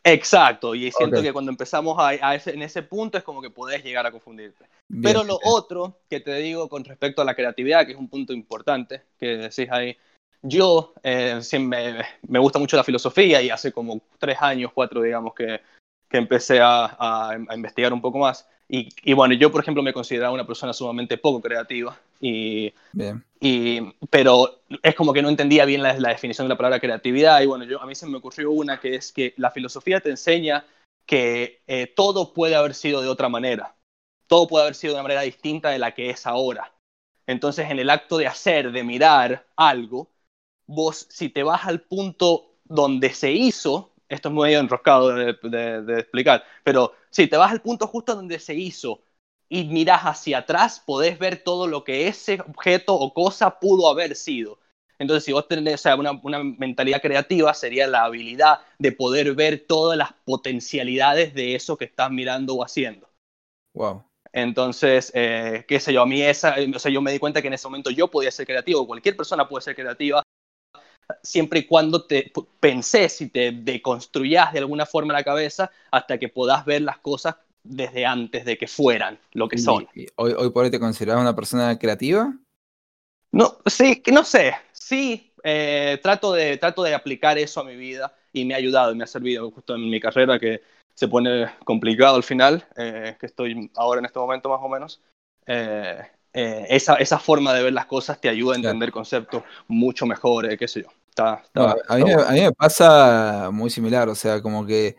Exacto, 0.05 0.75
y 0.75 0.91
siento 0.93 1.23
que 1.23 1.33
cuando 1.33 1.51
empezamos 1.51 1.97
a, 1.99 2.35
en 2.35 2.63
ese 2.63 2.83
punto 2.83 3.19
es 3.19 3.25
como 3.25 3.43
que 3.43 3.51
podés 3.51 3.83
llegar 3.83 4.07
a 4.07 4.13
confundirte. 4.13 4.67
Pero 5.03 5.25
lo 5.25 5.39
otro 5.45 5.99
que 6.09 6.21
te 6.21 6.35
digo 6.37 6.69
con 6.69 6.85
respecto 6.85 7.21
a 7.21 7.25
la 7.25 7.35
creatividad, 7.35 7.85
que 7.85 7.93
es 7.93 7.99
un 7.99 8.09
punto 8.09 8.33
importante 8.33 9.03
que 9.19 9.37
decís 9.37 9.69
ahí, 9.71 9.97
yo 10.41 10.95
eh, 11.03 11.41
me, 11.59 12.05
me, 12.27 12.39
gusta 12.39 12.59
mucho 12.59 12.77
la 12.77 12.85
filosofía 12.85 13.43
y 13.43 13.51
hace 13.51 13.73
como 13.73 14.01
tres 14.19 14.39
años, 14.41 14.71
cuatro, 14.73 15.03
digamos, 15.03 15.35
que, 15.35 15.61
que 16.09 16.19
empecé 16.19 16.61
a, 16.61 16.97
a 16.99 17.55
investigar 17.55 17.93
un 17.93 18.01
poco 18.01 18.19
más. 18.19 18.47
Y, 18.71 19.15
bueno, 19.15 19.35
yo 19.35 19.51
por 19.51 19.63
ejemplo 19.63 19.83
me 19.83 19.95
consideraba 19.95 20.35
una 20.35 20.47
persona 20.47 20.75
sumamente 20.75 21.17
poco 21.17 21.41
creativa, 21.41 21.99
y, 22.21 22.75
y, 23.41 23.81
pero 24.11 24.61
es 24.83 24.95
como 24.95 25.15
que 25.15 25.23
no 25.23 25.31
entendía 25.31 25.65
bien 25.65 25.83
la, 25.83 25.95
definición 25.95 26.47
de 26.47 26.51
la 26.51 26.59
palabra 26.59 26.79
creatividad 26.79 27.41
y 27.41 27.47
bueno, 27.47 27.65
yo, 27.65 27.81
a 27.81 27.87
mí 27.87 27.95
se 27.95 28.07
me 28.07 28.19
ocurrió 28.19 28.51
una 28.51 28.79
que 28.79 28.97
es 28.97 29.11
que 29.13 29.33
la 29.39 29.51
filosofía 29.51 30.01
te 30.01 30.11
enseña 30.11 30.67
que 31.07 31.63
eh, 31.67 31.87
todo 31.87 32.35
puede 32.35 32.57
haber 32.57 32.75
sido 32.75 33.01
de 33.01 33.09
otra 33.09 33.31
manera, 33.31 33.75
todo 34.27 34.47
puede 34.47 34.65
haber 34.65 34.75
sido 34.75 34.93
de 34.93 34.97
una 34.97 35.05
manera 35.05 35.23
distinta 35.23 35.71
de 35.71 35.79
la 35.79 35.95
que 35.95 36.11
es 36.11 36.27
ahora. 36.27 36.75
Entonces 37.27 37.71
en 37.71 37.79
el 37.79 37.89
acto 37.89 38.19
de 38.19 38.27
hacer, 38.27 38.71
de 38.71 38.85
mirar 38.85 39.47
algo, 39.57 40.11
vos 40.67 41.07
si 41.09 41.31
te 41.31 41.43
vas 41.43 41.65
al 41.65 41.81
punto 41.81 42.51
donde 42.65 43.15
se 43.15 43.33
hizo, 43.33 43.95
esto 44.09 44.29
es 44.29 44.35
muy 44.35 44.55
enroscado 44.55 45.15
de, 45.15 45.99
explicar, 45.99 46.45
pero 46.65 46.93
si 47.11 47.27
te 47.27 47.37
vas 47.37 47.53
al 47.53 47.63
punto 47.63 47.87
justo 47.87 48.15
donde 48.15 48.39
se 48.39 48.55
hizo 48.55 49.03
y 49.49 49.65
miras 49.65 50.03
hacia 50.03 50.39
atrás, 50.39 50.83
podés 50.85 51.19
ver 51.19 51.43
todo 51.43 51.67
lo 51.67 51.85
que 51.85 52.09
ese 52.09 52.41
objeto 52.41 52.95
o 52.95 53.15
cosa 53.15 53.59
pudo 53.59 53.89
haber 53.89 54.15
sido. 54.15 54.59
Entonces, 54.99 55.25
si 55.25 55.33
vos 55.33 55.47
tenés 55.47 55.85
una, 55.87 56.11
una, 56.23 56.43
mentalidad 56.43 57.01
creativa, 57.01 57.55
sería 57.55 57.87
la 57.87 58.05
habilidad 58.05 58.61
de 58.79 58.93
poder 58.93 59.35
ver 59.35 59.65
todas 59.67 59.97
las 59.97 60.13
potencialidades 60.25 61.35
de 61.35 61.55
eso 61.55 61.77
que 61.77 61.85
estás 61.85 62.11
mirando 62.11 62.55
o 62.55 62.65
haciendo. 62.65 63.09
Wow. 63.75 64.05
Entonces, 64.33 65.11
eh, 65.15 65.65
qué 65.67 65.81
sé 65.81 65.93
yo, 65.93 66.03
a 66.03 66.07
mí 66.07 66.21
esa, 66.23 66.57
o 66.75 66.79
sea, 66.79 66.91
yo 66.91 67.01
me 67.01 67.13
di 67.13 67.19
cuenta 67.19 67.41
que 67.41 67.49
en 67.49 67.55
ese 67.55 67.67
momento 67.67 67.91
yo 67.91 68.09
podía 68.09 68.31
ser 68.31 68.47
creativo, 68.47 68.87
cualquier 68.87 69.17
persona 69.17 69.49
puede 69.49 69.63
ser 69.63 69.75
creativa, 69.75 70.23
siempre 71.23 71.61
y 71.61 71.67
cuando 71.67 72.05
te 72.05 72.33
pensés 72.61 73.21
y 73.21 73.29
te 73.29 73.53
deconstruyas 73.53 74.53
de 74.53 74.61
alguna 74.61 74.87
forma 74.87 75.13
la 75.13 75.25
cabeza 75.25 75.71
hasta 75.91 76.19
que 76.19 76.29
puedas 76.29 76.65
ver 76.65 76.83
las 76.83 76.99
cosas 76.99 77.37
desde 77.63 78.07
antes 78.07 78.45
de 78.45 78.57
que 78.57 78.67
fueran 78.67 79.19
lo 79.33 79.49
que 79.49 79.59
son. 79.59 79.87
hoy, 80.17 80.35
hoy 80.37 80.51
por 80.51 80.65
hoy 80.65 80.71
te 80.71 80.81
consideras 80.81 81.21
una 81.21 81.35
persona 81.35 81.79
creativa? 81.79 82.35
No, 83.33 83.59
sí, 83.67 84.03
no 84.11 84.25
sé. 84.25 84.55
Sí, 84.73 85.33
eh, 85.45 85.99
trato, 86.03 86.33
de, 86.33 86.57
trato 86.57 86.83
de 86.83 86.95
aplicar 86.95 87.39
eso 87.39 87.61
a 87.61 87.65
mi 87.65 87.77
vida 87.77 88.15
y 88.33 88.45
me 88.45 88.55
ha 88.55 88.57
ayudado 88.57 88.93
y 88.93 88.97
me 88.97 89.05
ha 89.05 89.07
servido 89.07 89.51
justo 89.51 89.75
en 89.75 89.89
mi 89.91 90.01
carrera 90.01 90.39
que 90.39 90.63
se 90.95 91.09
pone 91.09 91.47
complicado 91.65 92.17
al 92.17 92.23
final, 92.23 92.67
eh, 92.77 93.17
que 93.21 93.27
estoy 93.27 93.71
ahora 93.77 94.01
en 94.01 94.07
este 94.07 94.19
momento 94.19 94.49
más 94.49 94.61
o 94.63 94.69
menos. 94.69 95.01
Eh, 95.47 96.03
esa, 96.33 96.95
esa, 96.97 97.19
forma 97.19 97.53
de 97.53 97.65
ver 97.65 97.73
las 97.73 97.87
cosas 97.87 98.21
te 98.21 98.29
ayuda 98.29 98.55
a 98.55 98.57
entender 98.57 98.93
conceptos 98.93 99.43
mucho 99.67 100.07
mejor, 100.07 100.57
qué 100.57 100.69
sé 100.69 100.83
yo 100.83 100.89
a, 101.19 101.97
mí, 101.97 102.41
me 102.41 102.53
pasa 102.53 103.51
muy 103.53 103.71
similar, 103.71 104.09
o 104.09 104.15
sea, 104.15 104.41
como 104.43 104.67
que 104.67 104.97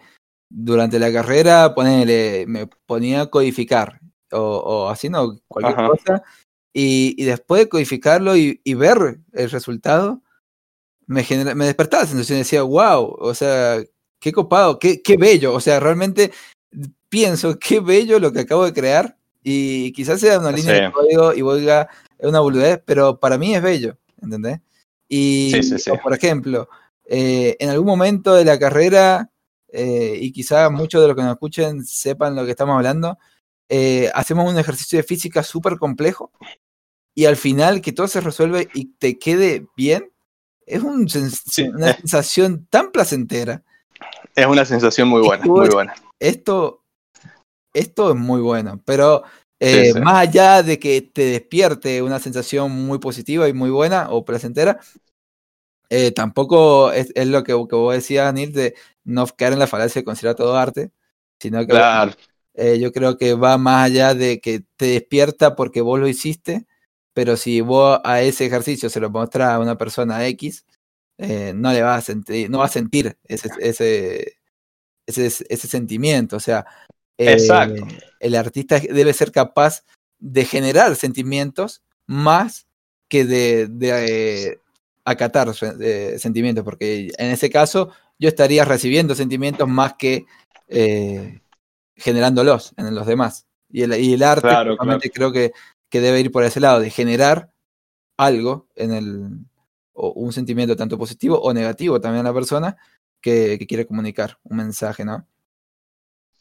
durante 0.49 0.99
la 0.99 1.11
carrera 1.11 1.73
ponele, 1.73 2.45
me 2.47 2.67
ponía 2.85 3.21
a 3.21 3.29
codificar 3.29 3.99
o, 4.31 4.89
haciendo 4.89 5.39
cualquier 5.47 5.87
cosa 5.87 6.23
y, 6.73 7.23
después 7.23 7.63
de 7.63 7.69
codificarlo 7.69 8.35
y, 8.35 8.59
ver 8.73 9.19
el 9.33 9.49
resultado, 9.49 10.21
me, 11.07 11.25
me 11.55 11.65
despertaba 11.65 12.03
la 12.03 12.09
sensación 12.09 12.37
y 12.37 12.41
decía, 12.41 12.63
wow, 12.63 13.15
o 13.19 13.33
sea, 13.33 13.83
qué 14.19 14.31
copado, 14.31 14.79
qué, 14.79 15.01
qué 15.01 15.17
bello, 15.17 15.53
o 15.53 15.59
sea, 15.59 15.79
realmente 15.79 16.31
pienso 17.09 17.57
qué 17.59 17.79
bello 17.79 18.19
lo 18.19 18.31
que 18.31 18.41
acabo 18.41 18.65
de 18.65 18.73
crear 18.73 19.17
y 19.43 19.91
quizás 19.93 20.19
sea 20.19 20.39
una 20.39 20.51
línea 20.51 20.73
de 20.73 20.91
código 20.91 21.33
y 21.33 21.41
vuelva 21.41 21.89
una 22.19 22.39
boludez, 22.41 22.81
pero 22.85 23.19
para 23.19 23.37
mí 23.37 23.55
es 23.55 23.61
bello, 23.61 23.97
¿entendés? 24.21 24.59
Y, 25.09 25.51
por 26.03 26.13
ejemplo, 26.13 26.69
eh, 27.05 27.57
en 27.59 27.69
algún 27.69 27.87
momento 27.87 28.35
de 28.35 28.45
la 28.45 28.59
carrera, 28.59 29.31
eh, 29.73 30.17
y 30.21 30.31
quizás 30.31 30.71
muchos 30.71 31.01
de 31.01 31.07
los 31.07 31.15
que 31.15 31.23
nos 31.23 31.33
escuchen 31.33 31.83
sepan 31.83 32.35
lo 32.35 32.45
que 32.45 32.51
estamos 32.51 32.75
hablando, 32.75 33.17
eh, 33.67 34.11
hacemos 34.13 34.49
un 34.49 34.59
ejercicio 34.59 34.97
de 34.97 35.03
física 35.03 35.43
súper 35.43 35.77
complejo 35.77 36.31
y 37.15 37.25
al 37.25 37.35
final 37.35 37.81
que 37.81 37.91
todo 37.91 38.07
se 38.07 38.21
resuelve 38.21 38.69
y 38.73 38.93
te 38.93 39.17
quede 39.17 39.67
bien, 39.75 40.11
es 40.65 40.83
un 40.83 41.07
una 41.73 41.95
sensación 41.97 42.67
tan 42.69 42.91
placentera. 42.91 43.63
Es 44.35 44.45
una 44.45 44.63
sensación 44.63 45.07
muy 45.07 45.21
buena, 45.21 45.45
muy 45.45 45.69
buena. 45.69 45.95
Esto, 46.19 46.83
esto 47.73 48.11
es 48.11 48.15
muy 48.15 48.41
bueno, 48.41 48.81
pero 48.85 49.23
eh, 49.59 49.93
más 49.99 50.27
allá 50.27 50.63
de 50.63 50.79
que 50.79 51.01
te 51.01 51.25
despierte 51.25 52.01
una 52.01 52.19
sensación 52.19 52.71
muy 52.71 52.99
positiva 52.99 53.49
y 53.49 53.53
muy 53.53 53.69
buena 53.69 54.09
o 54.09 54.23
placentera, 54.23 54.79
eh, 55.89 56.11
tampoco 56.11 56.91
es, 56.91 57.11
lo 57.27 57.43
que, 57.43 57.51
que, 57.51 57.75
vos 57.75 57.93
decías, 57.93 58.33
Neil, 58.33 58.53
de 58.53 58.75
no 59.03 59.25
caer 59.27 59.53
en 59.53 59.59
la 59.59 59.67
falacia 59.67 60.01
de 60.01 60.05
considerar 60.05 60.35
todo 60.35 60.55
arte, 60.55 60.91
sino 61.39 61.65
que 61.67 61.77
eh, 62.53 62.79
yo 62.79 62.91
creo 62.91 63.17
que 63.17 63.33
va 63.33 63.57
más 63.57 63.85
allá 63.85 64.13
de 64.13 64.39
que 64.39 64.63
te 64.77 64.85
despierta 64.85 65.55
porque 65.55 65.81
vos 65.81 65.99
lo 65.99 66.07
hiciste, 66.07 66.65
pero 67.13 67.35
si 67.35 67.61
vos 67.61 67.99
a 68.03 68.21
ese 68.21 68.45
ejercicio 68.45 68.89
se 68.89 68.99
lo 68.99 69.09
mostrás 69.09 69.49
a 69.49 69.59
una 69.59 69.77
persona 69.77 70.25
X, 70.27 70.65
no 71.17 71.73
le 71.73 71.81
va 71.81 71.95
a 71.95 72.01
sentir, 72.01 72.49
no 72.49 72.59
va 72.59 72.65
a 72.65 72.69
sentir 72.69 73.17
ese, 73.25 73.49
ese, 73.59 74.37
ese, 75.05 75.45
ese 75.49 75.67
sentimiento. 75.67 76.37
O 76.37 76.39
sea, 76.39 76.65
Exacto. 77.19 77.85
Eh, 77.85 77.99
el 78.19 78.35
artista 78.35 78.79
debe 78.79 79.13
ser 79.13 79.31
capaz 79.31 79.83
de 80.19 80.45
generar 80.45 80.95
sentimientos 80.95 81.81
más 82.05 82.67
que 83.07 83.25
de, 83.25 83.67
de 83.67 84.59
acatar 85.05 85.51
eh, 85.81 86.15
sentimientos, 86.19 86.63
porque 86.63 87.11
en 87.17 87.31
ese 87.31 87.49
caso 87.49 87.91
yo 88.17 88.29
estaría 88.29 88.65
recibiendo 88.65 89.15
sentimientos 89.15 89.67
más 89.67 89.93
que 89.93 90.25
eh, 90.67 91.41
generándolos 91.95 92.73
en 92.77 92.93
los 92.93 93.05
demás. 93.05 93.47
Y 93.69 93.83
el, 93.83 93.93
y 93.99 94.13
el 94.13 94.23
arte 94.23 95.11
creo 95.13 95.31
que, 95.31 95.51
que, 95.89 96.01
debe 96.01 96.19
ir 96.19 96.31
por 96.31 96.43
ese 96.43 96.59
lado, 96.59 96.79
de 96.79 96.89
generar 96.89 97.51
algo 98.17 98.67
en 98.75 98.93
el, 98.93 99.45
o 99.93 100.11
un 100.11 100.33
sentimiento 100.33 100.75
tanto 100.75 100.97
positivo 100.97 101.39
o 101.39 101.53
negativo 101.53 102.01
también 102.01 102.25
a 102.25 102.29
la 102.29 102.33
persona 102.33 102.77
que, 103.21 103.57
que 103.59 103.67
quiere 103.67 103.85
comunicar, 103.85 104.37
un 104.43 104.57
mensaje, 104.57 105.05
¿no? 105.05 105.27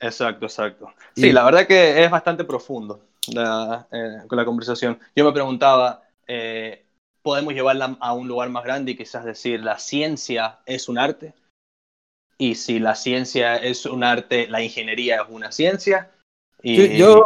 Exacto, 0.01 0.47
exacto. 0.47 0.93
Sí, 1.15 1.33
la 1.33 1.45
verdad 1.45 1.67
que 1.67 2.05
es 2.05 2.11
bastante 2.11 2.45
profundo 2.45 3.01
eh, 3.29 4.23
con 4.27 4.37
la 4.37 4.45
conversación. 4.45 4.99
Yo 5.15 5.25
me 5.25 5.33
preguntaba, 5.33 6.03
eh, 6.27 6.85
¿podemos 7.23 7.53
llevarla 7.53 7.97
a 8.01 8.13
un 8.13 8.29
lugar 8.29 8.49
más 8.51 8.65
grande 8.65 8.93
y 8.93 8.97
quizás 8.97 9.25
decir, 9.25 9.61
la 9.61 9.79
ciencia 9.79 10.61
es 10.67 10.89
un 10.89 10.99
arte? 10.99 11.35
Y 12.39 12.55
si 12.55 12.79
la 12.79 12.95
ciencia 12.95 13.57
es 13.57 13.85
un 13.87 14.05
arte, 14.05 14.47
la 14.49 14.63
ingeniería 14.63 15.23
es 15.23 15.29
una 15.29 15.51
ciencia. 15.51 16.11
Y, 16.63 16.97
yo, 16.97 17.25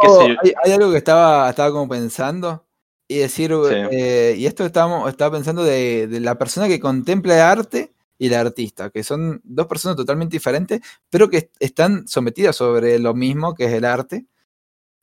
Hay, 0.63 0.71
algo 0.71 0.91
que 0.91 0.97
estaba, 0.97 1.49
estaba 1.49 1.71
como 1.71 1.87
pensando 1.87 2.65
y 3.07 3.19
decir, 3.19 3.51
eh, 3.71 4.35
y 4.37 4.45
esto 4.47 4.65
estamos, 4.65 5.09
estaba 5.09 5.37
pensando 5.37 5.63
de, 5.63 6.07
de 6.07 6.19
la 6.19 6.35
persona 6.37 6.67
que 6.67 6.79
contempla 6.79 7.51
arte 7.51 7.92
y 8.23 8.29
la 8.29 8.39
artista, 8.39 8.89
que 8.89 9.03
son 9.03 9.41
dos 9.43 9.67
personas 9.67 9.97
totalmente 9.97 10.37
diferentes, 10.37 10.79
pero 11.09 11.29
que 11.29 11.51
están 11.59 12.07
sometidas 12.07 12.55
sobre 12.55 12.97
lo 12.97 13.13
mismo 13.13 13.53
que 13.53 13.65
es 13.65 13.73
el 13.73 13.83
arte. 13.83 14.25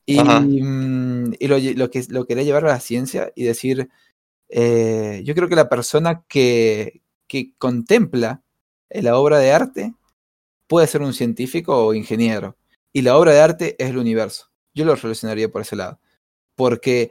Y, 0.06 0.18
mm, 0.18 1.34
y 1.38 1.46
lo, 1.46 1.58
lo, 1.58 1.90
que 1.90 2.02
lo 2.08 2.24
quería 2.24 2.44
llevar 2.44 2.64
a 2.64 2.68
la 2.68 2.80
ciencia 2.80 3.30
y 3.36 3.44
decir, 3.44 3.90
eh, 4.48 5.20
yo 5.22 5.34
creo 5.34 5.50
que 5.50 5.54
la 5.54 5.68
persona 5.68 6.24
que, 6.28 7.02
que 7.26 7.52
contempla 7.58 8.42
la 8.88 9.18
obra 9.18 9.38
de 9.38 9.52
arte 9.52 9.94
puede 10.66 10.86
ser 10.86 11.02
un 11.02 11.12
científico 11.12 11.76
o 11.76 11.92
ingeniero. 11.92 12.56
Y 12.90 13.02
la 13.02 13.18
obra 13.18 13.32
de 13.32 13.40
arte 13.42 13.76
es 13.78 13.90
el 13.90 13.98
universo. 13.98 14.50
Yo 14.72 14.86
lo 14.86 14.96
relacionaría 14.96 15.50
por 15.50 15.60
ese 15.60 15.76
lado. 15.76 16.00
Porque 16.54 17.10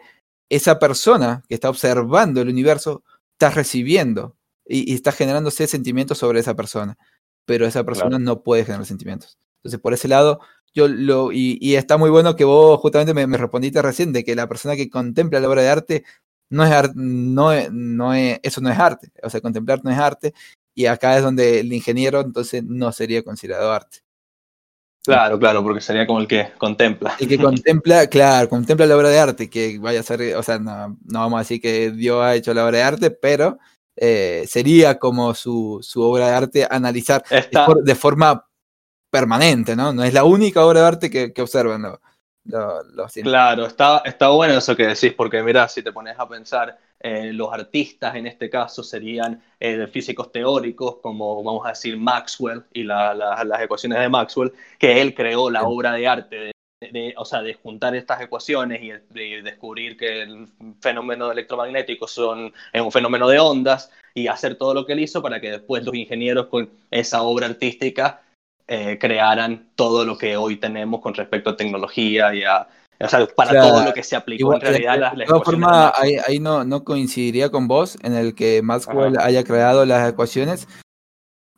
esa 0.50 0.80
persona 0.80 1.44
que 1.48 1.54
está 1.54 1.70
observando 1.70 2.42
el 2.42 2.50
universo 2.50 3.04
está 3.34 3.52
recibiendo 3.52 4.39
y, 4.70 4.94
está 4.94 5.12
generándose 5.12 5.68
sentimientos 5.68 6.18
sobre 6.18 6.40
esa 6.40 6.56
persona, 6.56 6.98
pero 7.46 7.66
esa 7.66 7.84
persona 7.84 8.20
no 8.20 8.44
puede 8.44 8.64
generar 8.64 8.86
sentimientos. 8.86 9.38
Entonces, 9.58 9.80
por 9.80 9.94
ese 9.94 10.08
lado, 10.08 10.40
yo 10.74 10.88
lo, 10.88 11.32
y, 11.32 11.76
está 11.76 11.98
muy 11.98 12.10
bueno 12.10 12.36
que 12.36 12.46
vos 12.46 12.80
justamente 12.80 13.14
me, 13.14 13.38
respondiste 13.38 13.82
recién 13.82 14.14
de 14.14 14.24
que 14.24 14.36
la 14.36 14.48
persona 14.48 14.76
que 14.76 14.90
contempla 14.90 15.40
la 15.40 15.50
obra 15.50 15.64
de 15.64 15.70
arte 15.70 16.04
no 16.50 16.64
es, 16.66 16.96
no, 16.96 17.52
no 17.72 18.14
es, 18.14 18.40
eso 18.44 18.62
no 18.62 18.70
es 18.70 18.80
arte, 18.80 19.12
o 19.24 19.30
sea, 19.30 19.42
contemplar 19.42 19.82
no 19.84 19.92
es 19.92 19.98
arte, 19.98 20.34
y 20.76 20.86
acá 20.86 21.18
es 21.18 21.24
donde 21.24 21.60
el 21.60 21.74
ingeniero 21.74 22.22
entonces 22.22 22.64
no 22.64 22.92
sería 22.92 23.24
considerado 23.24 23.72
arte. 23.72 24.00
Claro, 25.04 25.40
claro, 25.40 25.64
porque 25.64 25.82
sería 25.82 26.06
como 26.06 26.20
el 26.20 26.28
que 26.28 26.52
contempla. 26.58 27.16
El 27.20 27.28
que 27.28 27.38
contempla, 27.40 28.08
claro, 28.08 28.50
contempla 28.50 28.86
la 28.86 28.96
obra 28.98 29.10
de 29.10 29.20
arte, 29.20 29.50
que 29.50 29.80
vaya 29.80 30.02
a 30.02 30.04
ser, 30.04 30.36
o 30.36 30.44
sea, 30.44 30.60
no, 30.60 30.98
no 31.04 31.20
vamos 31.20 31.38
a 31.38 31.40
decir 31.40 31.62
que 31.62 31.92
Dios 31.92 32.22
ha 32.22 32.36
hecho 32.36 32.54
la 32.54 32.66
obra 32.66 32.78
de 32.78 32.84
arte, 32.84 33.12
pero 33.12 33.58
eh, 34.02 34.46
sería 34.48 34.98
como 34.98 35.34
su, 35.34 35.80
su, 35.82 36.02
obra 36.02 36.28
de 36.28 36.34
arte 36.34 36.68
analizar 36.70 37.24
de, 37.84 37.96
forma 37.96 38.46
permanente, 39.12 39.76
¿no? 39.76 39.92
No 39.92 40.04
es 40.04 40.14
la 40.14 40.24
única 40.24 40.66
obra 40.66 40.82
de 40.82 40.88
arte 40.88 41.10
que, 41.10 41.34
que 41.34 41.42
observan 41.42 41.82
los 41.84 43.14
Claro, 43.22 43.66
está, 43.66 44.02
está 44.06 44.30
bueno 44.30 44.58
eso 44.58 44.76
que 44.76 44.88
decís, 44.88 45.14
porque 45.14 45.44
mira, 45.44 45.68
si 45.68 45.84
te 45.84 45.92
pones 45.92 46.18
a 46.18 46.28
pensar, 46.28 46.78
eh, 47.00 47.32
los 47.34 47.52
artistas 47.54 48.16
en 48.16 48.28
este 48.28 48.50
caso 48.50 48.84
serían 48.84 49.42
eh, 49.60 49.88
físicos 49.88 50.32
teóricos, 50.32 50.98
como 51.02 51.44
vamos 51.44 51.66
a 51.66 51.70
decir 51.70 51.98
Maxwell 51.98 52.64
y 52.74 52.84
las 52.84 53.62
ecuaciones 53.62 54.00
de 54.00 54.10
Maxwell, 54.10 54.54
que 54.78 55.02
él 55.02 55.14
creó 55.14 55.50
la 55.50 55.64
obra 55.64 55.94
de 55.94 56.08
arte 56.08 56.36
de 56.36 56.52
de, 56.82 57.14
o 57.18 57.26
sea, 57.26 57.42
de 57.42 57.56
juntar 57.56 57.96
estas 57.96 58.22
ecuaciones 58.22 58.82
y 58.82 58.92
de 59.14 59.42
descubrir 59.44 59.98
que 59.98 60.22
el 60.22 60.48
fenómeno 60.80 61.32
electromagnético 61.32 62.08
son, 62.08 62.54
es 62.72 62.82
un 62.82 62.92
fenómeno 62.92 63.28
de 63.28 63.40
ondas 63.40 63.92
y 64.14 64.28
hacer 64.28 64.56
todo 64.56 64.74
lo 64.74 64.86
que 64.86 64.94
él 64.94 65.02
hizo 65.02 65.22
para 65.22 65.42
que 65.42 65.52
después 65.52 65.84
los 65.84 65.94
ingenieros 65.94 66.48
con 66.48 66.70
esa 66.90 67.22
obra 67.22 67.48
artística 67.48 68.22
eh, 68.68 68.98
crearan 69.00 69.70
todo 69.76 70.06
lo 70.06 70.18
que 70.18 70.38
hoy 70.38 70.58
tenemos 70.58 71.02
con 71.02 71.14
respecto 71.14 71.50
a 71.50 71.58
tecnología 71.58 72.34
y 72.34 72.44
a, 72.44 72.68
o 73.00 73.08
sea, 73.08 73.28
para 73.36 73.60
todo 73.60 73.84
lo 73.84 73.94
que 73.94 74.04
se 74.04 74.16
aplicó 74.16 74.54
en 74.54 74.62
realidad. 74.62 75.14
De, 75.14 75.26
todas 75.26 75.44
formas, 75.44 75.92
ahí, 75.96 76.16
ahí, 76.26 76.40
no, 76.40 76.64
no 76.64 76.84
coincidiría 76.84 77.50
con 77.50 77.68
vos 77.68 77.98
en 78.04 78.14
el 78.14 78.36
que 78.36 78.62
Maxwell 78.62 79.18
haya 79.20 79.44
creado 79.44 79.86
las 79.86 80.10
ecuaciones 80.10 80.68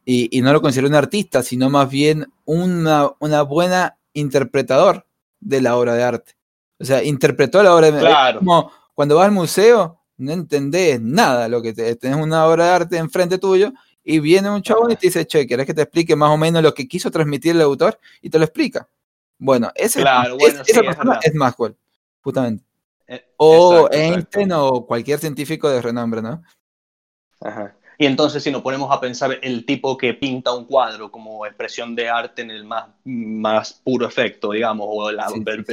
y, 0.03 0.35
y, 0.35 0.41
no 0.41 0.51
lo 0.51 0.61
considero 0.61 0.87
un 0.87 0.95
artista, 0.95 1.43
sino 1.43 1.69
más 1.69 1.89
bien 1.89 2.25
una, 2.45 3.11
una 3.19 3.43
buena 3.43 3.99
interpretador 4.13 5.05
de 5.41 5.61
la 5.61 5.75
obra 5.75 5.93
de 5.93 6.03
arte. 6.03 6.33
O 6.79 6.85
sea, 6.85 7.03
interpretó 7.03 7.61
la 7.61 7.75
obra 7.75 7.91
de 7.91 8.07
arte. 8.07 8.39
Como 8.39 8.71
cuando 8.93 9.17
vas 9.17 9.25
al 9.25 9.31
museo, 9.31 9.99
no 10.17 10.31
entendés 10.31 11.01
nada, 11.01 11.49
lo 11.49 11.61
que 11.61 11.73
te, 11.73 11.95
tenés 11.95 12.17
una 12.17 12.45
obra 12.45 12.65
de 12.65 12.71
arte 12.71 12.97
enfrente 12.97 13.37
tuyo 13.37 13.73
y 14.03 14.19
viene 14.19 14.49
un 14.49 14.61
chavo 14.61 14.89
y 14.89 14.95
te 14.95 15.07
dice, 15.07 15.25
che, 15.25 15.45
¿querés 15.45 15.65
que 15.65 15.73
te 15.73 15.81
explique 15.81 16.15
más 16.15 16.29
o 16.29 16.37
menos 16.37 16.63
lo 16.63 16.73
que 16.73 16.87
quiso 16.87 17.11
transmitir 17.11 17.55
el 17.55 17.61
autor? 17.61 17.99
Y 18.21 18.29
te 18.29 18.37
lo 18.37 18.45
explica. 18.45 18.87
Bueno, 19.37 19.71
ese, 19.75 20.01
esa 20.01 20.81
persona 20.81 21.19
es, 21.21 21.33
Maxwell, 21.33 21.75
justamente. 22.21 22.63
Eh, 23.07 23.25
o 23.37 23.89
Einstein 23.91 24.51
o 24.53 24.85
cualquier 24.85 25.19
científico 25.19 25.69
de 25.69 25.81
renombre, 25.81 26.21
¿no? 26.21 26.43
Ajá. 27.41 27.75
Y 28.01 28.07
entonces 28.07 28.41
si 28.41 28.49
nos 28.49 28.63
ponemos 28.63 28.91
a 28.91 28.99
pensar 28.99 29.37
el 29.43 29.63
tipo 29.63 29.95
que 29.95 30.15
pinta 30.15 30.51
un 30.55 30.65
cuadro 30.65 31.11
como 31.11 31.45
expresión 31.45 31.93
de 31.93 32.09
arte 32.09 32.41
en 32.41 32.49
el 32.49 32.63
más, 32.63 32.87
más 33.03 33.73
puro 33.73 34.07
efecto, 34.07 34.53
digamos, 34.53 34.87
o 34.89 35.11
el, 35.11 35.19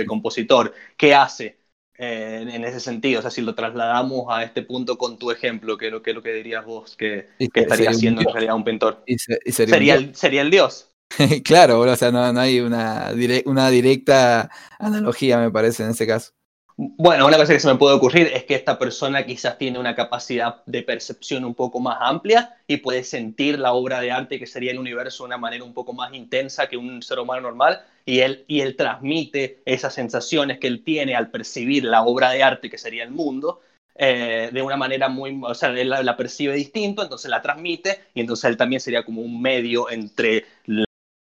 compositor, 0.06 0.74
¿qué 0.98 1.14
hace 1.14 1.56
eh, 1.96 2.44
en 2.46 2.64
ese 2.66 2.80
sentido? 2.80 3.20
O 3.20 3.22
sea, 3.22 3.30
si 3.30 3.40
lo 3.40 3.54
trasladamos 3.54 4.26
a 4.28 4.44
este 4.44 4.60
punto 4.60 4.98
con 4.98 5.18
tu 5.18 5.30
ejemplo, 5.30 5.78
¿qué 5.78 5.86
es 5.86 5.92
lo 5.92 6.02
que, 6.02 6.12
lo 6.12 6.22
que 6.22 6.34
dirías 6.34 6.66
vos 6.66 6.96
que, 6.98 7.30
estaría 7.38 7.88
haciendo 7.88 8.20
en 8.20 8.28
realidad 8.30 8.56
un 8.56 8.64
pintor? 8.64 9.02
sería, 9.46 9.94
el, 9.94 10.14
sería 10.14 10.42
el 10.42 10.50
dios. 10.50 10.90
claro, 11.44 11.80
o 11.80 11.96
sea, 11.96 12.12
no, 12.12 12.30
no 12.30 12.40
hay 12.40 12.60
una, 12.60 13.10
una 13.46 13.70
directa 13.70 14.50
analogía, 14.78 15.38
me 15.38 15.50
parece, 15.50 15.82
en 15.82 15.92
ese 15.92 16.06
caso. 16.06 16.32
Bueno, 16.80 17.26
una 17.26 17.36
cosa 17.36 17.54
que 17.54 17.58
se 17.58 17.66
me 17.66 17.74
puede 17.74 17.96
ocurrir 17.96 18.28
es 18.32 18.44
que 18.44 18.54
esta 18.54 18.78
persona 18.78 19.26
quizás 19.26 19.58
tiene 19.58 19.80
una 19.80 19.96
capacidad 19.96 20.62
de 20.64 20.84
percepción 20.84 21.44
un 21.44 21.56
poco 21.56 21.80
más 21.80 21.98
amplia 22.00 22.56
y 22.68 22.76
puede 22.76 23.02
sentir 23.02 23.58
la 23.58 23.72
obra 23.72 24.00
de 24.00 24.12
arte 24.12 24.38
que 24.38 24.46
sería 24.46 24.70
el 24.70 24.78
universo 24.78 25.24
de 25.24 25.26
una 25.26 25.38
manera 25.38 25.64
un 25.64 25.74
poco 25.74 25.92
más 25.92 26.14
intensa 26.14 26.68
que 26.68 26.76
un 26.76 27.02
ser 27.02 27.18
humano 27.18 27.40
normal 27.40 27.80
y 28.06 28.20
él, 28.20 28.44
y 28.46 28.60
él 28.60 28.76
transmite 28.76 29.60
esas 29.64 29.92
sensaciones 29.92 30.60
que 30.60 30.68
él 30.68 30.84
tiene 30.84 31.16
al 31.16 31.32
percibir 31.32 31.82
la 31.82 32.04
obra 32.04 32.30
de 32.30 32.44
arte 32.44 32.70
que 32.70 32.78
sería 32.78 33.02
el 33.02 33.10
mundo 33.10 33.60
eh, 33.96 34.50
de 34.52 34.62
una 34.62 34.76
manera 34.76 35.08
muy, 35.08 35.36
o 35.42 35.54
sea, 35.54 35.70
él 35.70 35.88
la, 35.88 36.16
percibe 36.16 36.54
distinto, 36.54 37.02
entonces 37.02 37.28
la 37.28 37.42
transmite 37.42 38.02
y 38.14 38.20
entonces 38.20 38.48
él 38.50 38.56
también 38.56 38.80
sería 38.80 39.04
como 39.04 39.20
un 39.20 39.42
medio 39.42 39.90
entre 39.90 40.44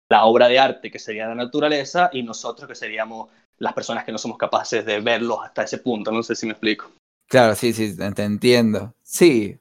la 0.08 0.24
obra 0.26 0.46
de 0.46 0.60
arte 0.60 0.92
que 0.92 1.00
sería 1.00 1.26
la 1.26 1.34
naturaleza 1.34 2.08
y 2.12 2.22
nosotros 2.22 2.68
que 2.68 2.76
seríamos 2.76 3.30
las 3.60 3.74
personas 3.74 4.04
que 4.04 4.10
no 4.10 4.18
somos 4.18 4.38
capaces 4.38 4.84
de 4.84 5.00
verlos 5.00 5.38
hasta 5.44 5.62
ese 5.62 5.78
punto. 5.78 6.10
No 6.10 6.22
sé 6.22 6.34
si 6.34 6.46
me 6.46 6.52
explico. 6.52 6.90
Claro, 7.28 7.54
sí, 7.54 7.72
sí, 7.72 7.96
te 7.96 8.22
entiendo. 8.22 8.94
Sí. 9.02 9.56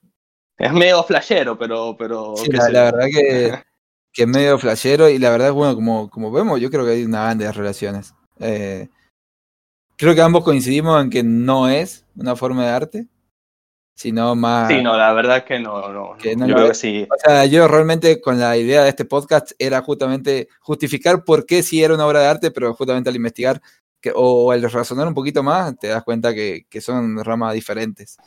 Es 0.58 0.74
medio 0.74 1.04
flashero, 1.04 1.58
pero... 1.58 1.96
pero 1.98 2.36
sí, 2.36 2.50
la, 2.52 2.92
verdad 2.92 3.06
que, 3.06 3.64
que, 4.14 4.24
es 4.24 4.28
medio 4.28 4.58
flashero 4.58 5.10
y 5.10 5.20
la 5.20 5.30
verdad, 5.30 5.52
bueno, 5.52 5.76
como, 5.76 6.10
como 6.10 6.32
vemos, 6.32 6.60
yo 6.60 6.72
creo 6.72 6.86
que 6.86 6.92
hay 6.92 7.04
una 7.04 7.24
banda 7.24 7.46
de 7.46 7.52
relaciones. 7.52 8.16
Eh, 8.40 8.88
creo 9.98 10.16
que 10.16 10.22
ambos 10.22 10.44
coincidimos 10.44 11.02
en 11.02 11.10
que 11.10 11.24
no 11.24 11.70
es 11.70 12.06
una 12.16 12.36
forma 12.36 12.66
de 12.66 12.72
arte, 12.72 13.08
sino 13.96 14.34
más... 14.34 14.70
Sí, 14.70 14.82
no, 14.82 14.96
la 14.96 15.12
verdad 15.12 15.44
que 15.44 15.60
no, 15.60 15.92
no, 15.92 16.16
Que 16.18 16.38
no 16.38 16.48
yo 16.48 16.56
creo 16.56 16.68
que 16.70 16.74
sí. 16.74 17.06
O 17.12 17.18
sea, 17.18 17.46
yo 17.46 17.68
realmente 17.68 18.22
con 18.22 18.40
la 18.40 18.56
idea 18.56 18.84
de 18.84 18.90
este 18.90 19.04
podcast 19.04 19.52
era 19.60 19.82
justamente 19.82 20.48
justificar 20.62 21.26
por 21.26 21.46
qué 21.46 21.64
sí 21.64 21.84
era 21.84 21.94
una 21.94 22.08
obra 22.08 22.22
de 22.22 22.28
arte, 22.28 22.52
pero 22.52 22.74
justamente 22.74 23.10
al 23.10 23.18
investigar 23.18 23.62
que, 24.02 24.12
o 24.16 24.52
al 24.52 24.62
razonar 24.72 25.08
un 25.08 25.14
poquito 25.14 25.44
más, 25.44 25.78
te 25.78 25.88
das 25.88 26.04
cuenta 26.04 26.34
que, 26.34 26.66
que 26.70 26.82
son 26.82 27.24
ramas 27.24 27.54
diferentes. 27.54 28.18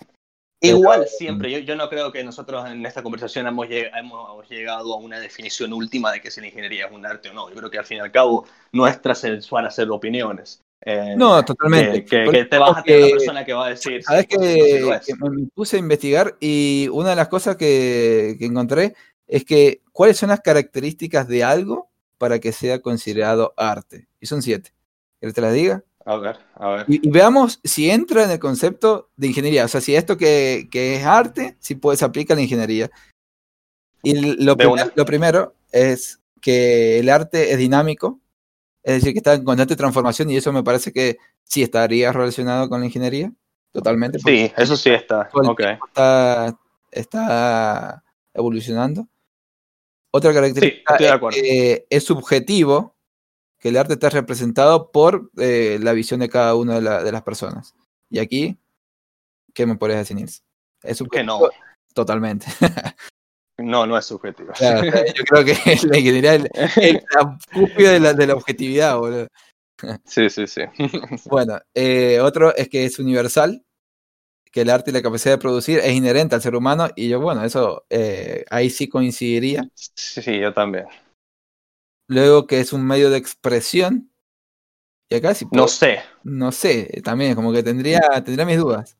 Igual 0.64 1.08
siempre, 1.08 1.50
yo, 1.50 1.58
yo 1.58 1.74
no 1.74 1.88
creo 1.88 2.12
que 2.12 2.22
nosotros 2.22 2.64
en 2.70 2.86
esta 2.86 3.02
conversación 3.02 3.48
hemos, 3.48 3.66
lleg- 3.66 3.90
hemos 3.98 4.48
llegado 4.48 4.94
a 4.94 4.96
una 4.96 5.18
definición 5.18 5.72
última 5.72 6.12
de 6.12 6.20
que 6.20 6.30
si 6.30 6.40
la 6.40 6.46
ingeniería 6.46 6.86
es 6.86 6.92
un 6.92 7.04
arte 7.04 7.30
o 7.30 7.32
no. 7.32 7.48
Yo 7.48 7.56
creo 7.56 7.68
que 7.70 7.78
al 7.78 7.84
fin 7.84 7.96
y 7.96 8.00
al 8.00 8.12
cabo 8.12 8.46
nuestras 8.70 9.24
es- 9.24 9.50
van 9.50 9.66
a 9.66 9.70
ser 9.72 9.90
opiniones. 9.90 10.60
Eh, 10.84 11.14
No, 11.16 11.44
totalmente. 11.44 12.04
Que, 12.04 12.24
que- 12.24 12.30
que 12.30 12.44
te 12.44 12.58
vas 12.58 12.78
a 12.78 12.82
tener 12.84 13.02
una 13.04 13.10
persona 13.10 13.44
que 13.44 13.52
va 13.52 13.66
a 13.66 13.68
decir. 13.70 14.04
Sabes 14.04 14.26
sí, 14.30 14.36
que, 14.36 14.76
es. 14.94 15.06
que 15.06 15.14
me 15.16 15.30
me 15.30 15.46
puse 15.52 15.76
a 15.76 15.80
investigar 15.80 16.36
y 16.38 16.88
una 16.92 17.10
de 17.10 17.16
las 17.16 17.28
cosas 17.28 17.56
que, 17.56 18.36
que 18.38 18.46
encontré 18.46 18.94
es 19.26 19.44
que 19.44 19.80
cuáles 19.90 20.16
son 20.16 20.28
las 20.28 20.40
características 20.40 21.26
de 21.26 21.42
algo 21.42 21.88
para 22.18 22.38
que 22.38 22.52
sea 22.52 22.80
considerado 22.80 23.52
arte. 23.56 24.06
Y 24.20 24.26
son 24.26 24.42
siete. 24.42 24.72
¿Quieres 25.22 25.34
que 25.36 25.40
te 25.40 25.46
las 25.46 25.54
diga? 25.54 25.84
A 26.04 26.16
ver, 26.16 26.36
a 26.56 26.68
ver. 26.70 26.84
Y, 26.88 27.06
y 27.06 27.10
veamos 27.12 27.60
si 27.62 27.88
entra 27.88 28.24
en 28.24 28.30
el 28.32 28.40
concepto 28.40 29.10
de 29.14 29.28
ingeniería. 29.28 29.64
O 29.64 29.68
sea, 29.68 29.80
si 29.80 29.94
esto 29.94 30.16
que, 30.18 30.66
que 30.68 30.96
es 30.96 31.04
arte, 31.04 31.56
si 31.60 31.76
puede, 31.76 31.96
se 31.96 32.04
aplica 32.04 32.34
a 32.34 32.36
la 32.36 32.42
ingeniería. 32.42 32.90
Y 34.02 34.42
lo, 34.42 34.56
primer- 34.56 34.92
lo 34.96 35.04
primero 35.04 35.54
es 35.70 36.18
que 36.40 36.98
el 36.98 37.08
arte 37.08 37.52
es 37.52 37.58
dinámico, 37.58 38.18
es 38.82 38.94
decir, 38.94 39.12
que 39.12 39.20
está 39.20 39.34
en 39.34 39.44
constante 39.44 39.76
transformación 39.76 40.28
y 40.28 40.36
eso 40.38 40.52
me 40.52 40.64
parece 40.64 40.92
que 40.92 41.18
sí 41.44 41.62
estaría 41.62 42.10
relacionado 42.10 42.68
con 42.68 42.80
la 42.80 42.86
ingeniería, 42.86 43.32
totalmente. 43.70 44.18
Sí, 44.18 44.50
eso 44.56 44.76
sí 44.76 44.90
está. 44.90 45.28
todo 45.28 45.42
el 45.44 45.48
Ok. 45.50 45.58
tiempo 45.60 45.86
está, 45.86 46.58
está 46.90 48.02
evolucionando. 48.34 49.06
Otra 50.10 50.34
característica 50.34 50.96
es 50.96 51.40
que 51.40 51.86
es 51.88 52.02
subjetivo, 52.02 52.96
que 53.62 53.68
el 53.68 53.76
arte 53.76 53.92
está 53.94 54.10
representado 54.10 54.90
por 54.90 55.30
eh, 55.38 55.78
la 55.80 55.92
visión 55.92 56.18
de 56.18 56.28
cada 56.28 56.56
una 56.56 56.74
de, 56.74 56.82
la- 56.82 57.04
de 57.04 57.12
las 57.12 57.22
personas. 57.22 57.74
Y 58.10 58.18
aquí, 58.18 58.58
¿qué 59.54 59.66
me 59.66 59.76
podrías 59.76 60.00
decir, 60.00 60.16
Nils? 60.16 60.42
Es 60.82 61.00
Que 61.10 61.22
no. 61.22 61.40
totalmente. 61.94 62.46
No, 63.58 63.86
no 63.86 63.96
es 63.96 64.06
subjetivo. 64.06 64.52
Yo 64.58 65.24
creo 65.24 65.44
que 65.44 65.54
la 65.86 65.98
ingeniería 65.98 66.34
es 66.34 66.42
la 67.14 67.38
cúspide 67.52 67.90
de 67.90 68.00
la, 68.00 68.14
de 68.14 68.26
la 68.26 68.34
objetividad, 68.34 68.96
boludo. 68.98 69.28
sí, 70.04 70.28
sí, 70.30 70.46
sí. 70.48 70.62
Bueno, 71.26 71.60
eh, 71.74 72.18
otro 72.20 72.56
es 72.56 72.68
que 72.68 72.86
es 72.86 72.98
universal, 72.98 73.62
que 74.50 74.62
el 74.62 74.70
arte 74.70 74.90
y 74.90 74.94
la 74.94 75.02
capacidad 75.02 75.34
de 75.34 75.40
producir 75.40 75.78
es 75.78 75.92
inherente 75.92 76.34
al 76.34 76.42
ser 76.42 76.56
humano, 76.56 76.88
y 76.96 77.08
yo, 77.10 77.20
bueno, 77.20 77.44
eso 77.44 77.84
eh, 77.90 78.44
ahí 78.50 78.68
sí 78.68 78.88
coincidiría. 78.88 79.68
Sí, 79.74 80.40
yo 80.40 80.52
también. 80.52 80.86
Luego 82.12 82.46
que 82.46 82.60
es 82.60 82.72
un 82.72 82.86
medio 82.86 83.08
de 83.10 83.16
expresión, 83.16 84.10
y 85.08 85.16
acá 85.16 85.34
sí, 85.34 85.44
No 85.46 85.50
puedo- 85.50 85.68
sé. 85.68 86.00
no 86.24 86.52
sé, 86.52 87.00
también 87.02 87.34
como 87.34 87.52
que 87.52 87.62
tendría, 87.62 88.00
tendría 88.24 88.44
mis 88.44 88.58
dudas. 88.58 88.98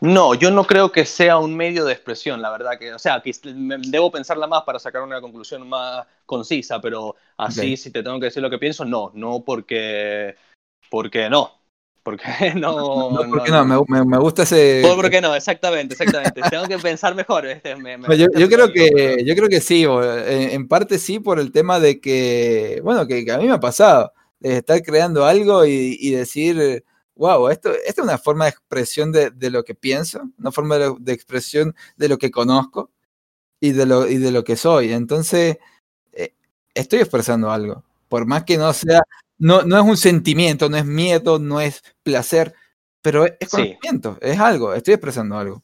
No, 0.00 0.34
yo 0.34 0.50
no 0.50 0.64
creo 0.64 0.90
que 0.90 1.06
sea 1.06 1.38
un 1.38 1.56
medio 1.56 1.84
de 1.84 1.92
expresión, 1.92 2.42
la 2.42 2.50
verdad 2.50 2.78
que, 2.78 2.92
o 2.92 2.98
sea, 2.98 3.20
que 3.22 3.32
debo 3.42 4.10
pensarla 4.10 4.46
más 4.46 4.64
para 4.64 4.78
sacar 4.78 5.02
una 5.02 5.20
conclusión 5.20 5.68
más 5.68 6.04
concisa, 6.26 6.80
pero 6.80 7.14
así, 7.36 7.76
si 7.76 7.90
te 7.92 8.02
tengo 8.02 8.18
que 8.18 8.26
decir 8.26 8.42
lo 8.42 8.50
que 8.50 8.58
pienso, 8.58 8.84
no, 8.84 9.10
no 9.14 9.44
porque, 9.44 10.34
porque 10.90 11.30
no, 11.30 11.60
porque 12.12 12.54
no, 12.54 13.10
No, 13.10 13.30
¿por 13.30 13.42
qué 13.44 13.50
no? 13.50 13.64
Me, 13.86 14.04
me- 14.04 14.18
gusta 14.18 14.42
ese... 14.44 14.80
Por- 14.82 14.96
¿Por 14.96 15.10
qué 15.10 15.20
no? 15.20 15.34
Exactamente, 15.34 15.94
exactamente. 15.94 16.40
tengo 16.50 16.66
que 16.66 16.78
pensar 16.78 17.14
mejor. 17.14 17.46
este, 17.46 17.76
me- 17.76 17.98
me- 17.98 18.16
yo, 18.16 18.26
creo 18.48 18.72
que 18.72 19.22
yo 19.24 19.34
creo 19.34 19.48
que 19.48 19.60
sí, 19.60 19.84
en, 19.84 20.50
en 20.50 20.68
parte 20.68 20.98
sí 20.98 21.20
por 21.20 21.38
el 21.38 21.52
tema 21.52 21.78
de 21.80 22.00
que, 22.00 22.80
bueno, 22.82 23.06
que, 23.06 23.24
que 23.24 23.32
a 23.32 23.38
mí 23.38 23.46
me 23.46 23.52
ha 23.52 23.60
pasado, 23.60 24.12
de 24.40 24.58
estar 24.58 24.80
creando 24.82 25.24
algo 25.24 25.64
y, 25.66 25.96
y 26.00 26.12
decir, 26.12 26.84
wow, 27.16 27.48
esto, 27.48 27.70
esto 27.72 28.02
es 28.02 28.06
una 28.06 28.18
forma 28.18 28.44
de 28.44 28.50
expresión 28.50 29.10
de, 29.12 29.30
de 29.30 29.50
lo 29.50 29.64
que 29.64 29.74
pienso, 29.74 30.22
una 30.38 30.52
forma 30.52 30.78
de, 30.78 30.94
de 31.00 31.12
expresión 31.12 31.74
de 31.96 32.08
lo 32.08 32.16
que 32.18 32.30
conozco 32.30 32.90
y 33.60 33.72
de 33.72 33.86
lo, 33.86 34.06
y 34.08 34.18
de 34.18 34.30
lo 34.30 34.44
que 34.44 34.54
soy. 34.56 34.92
Entonces, 34.92 35.58
eh, 36.12 36.34
estoy 36.74 37.00
expresando 37.00 37.50
algo, 37.50 37.82
por 38.08 38.24
más 38.26 38.44
que 38.44 38.56
no 38.56 38.72
sea, 38.72 39.02
no, 39.38 39.62
no 39.62 39.76
es 39.78 39.84
un 39.84 39.96
sentimiento, 39.96 40.68
no 40.68 40.76
es 40.76 40.84
miedo, 40.86 41.38
no 41.38 41.60
es 41.60 41.82
placer, 42.02 42.54
pero 43.02 43.24
es, 43.26 43.34
es 43.40 43.48
Sí. 43.48 43.50
conocimiento, 43.50 44.18
es 44.20 44.38
algo, 44.40 44.74
estoy 44.74 44.94
expresando 44.94 45.38
algo. 45.38 45.62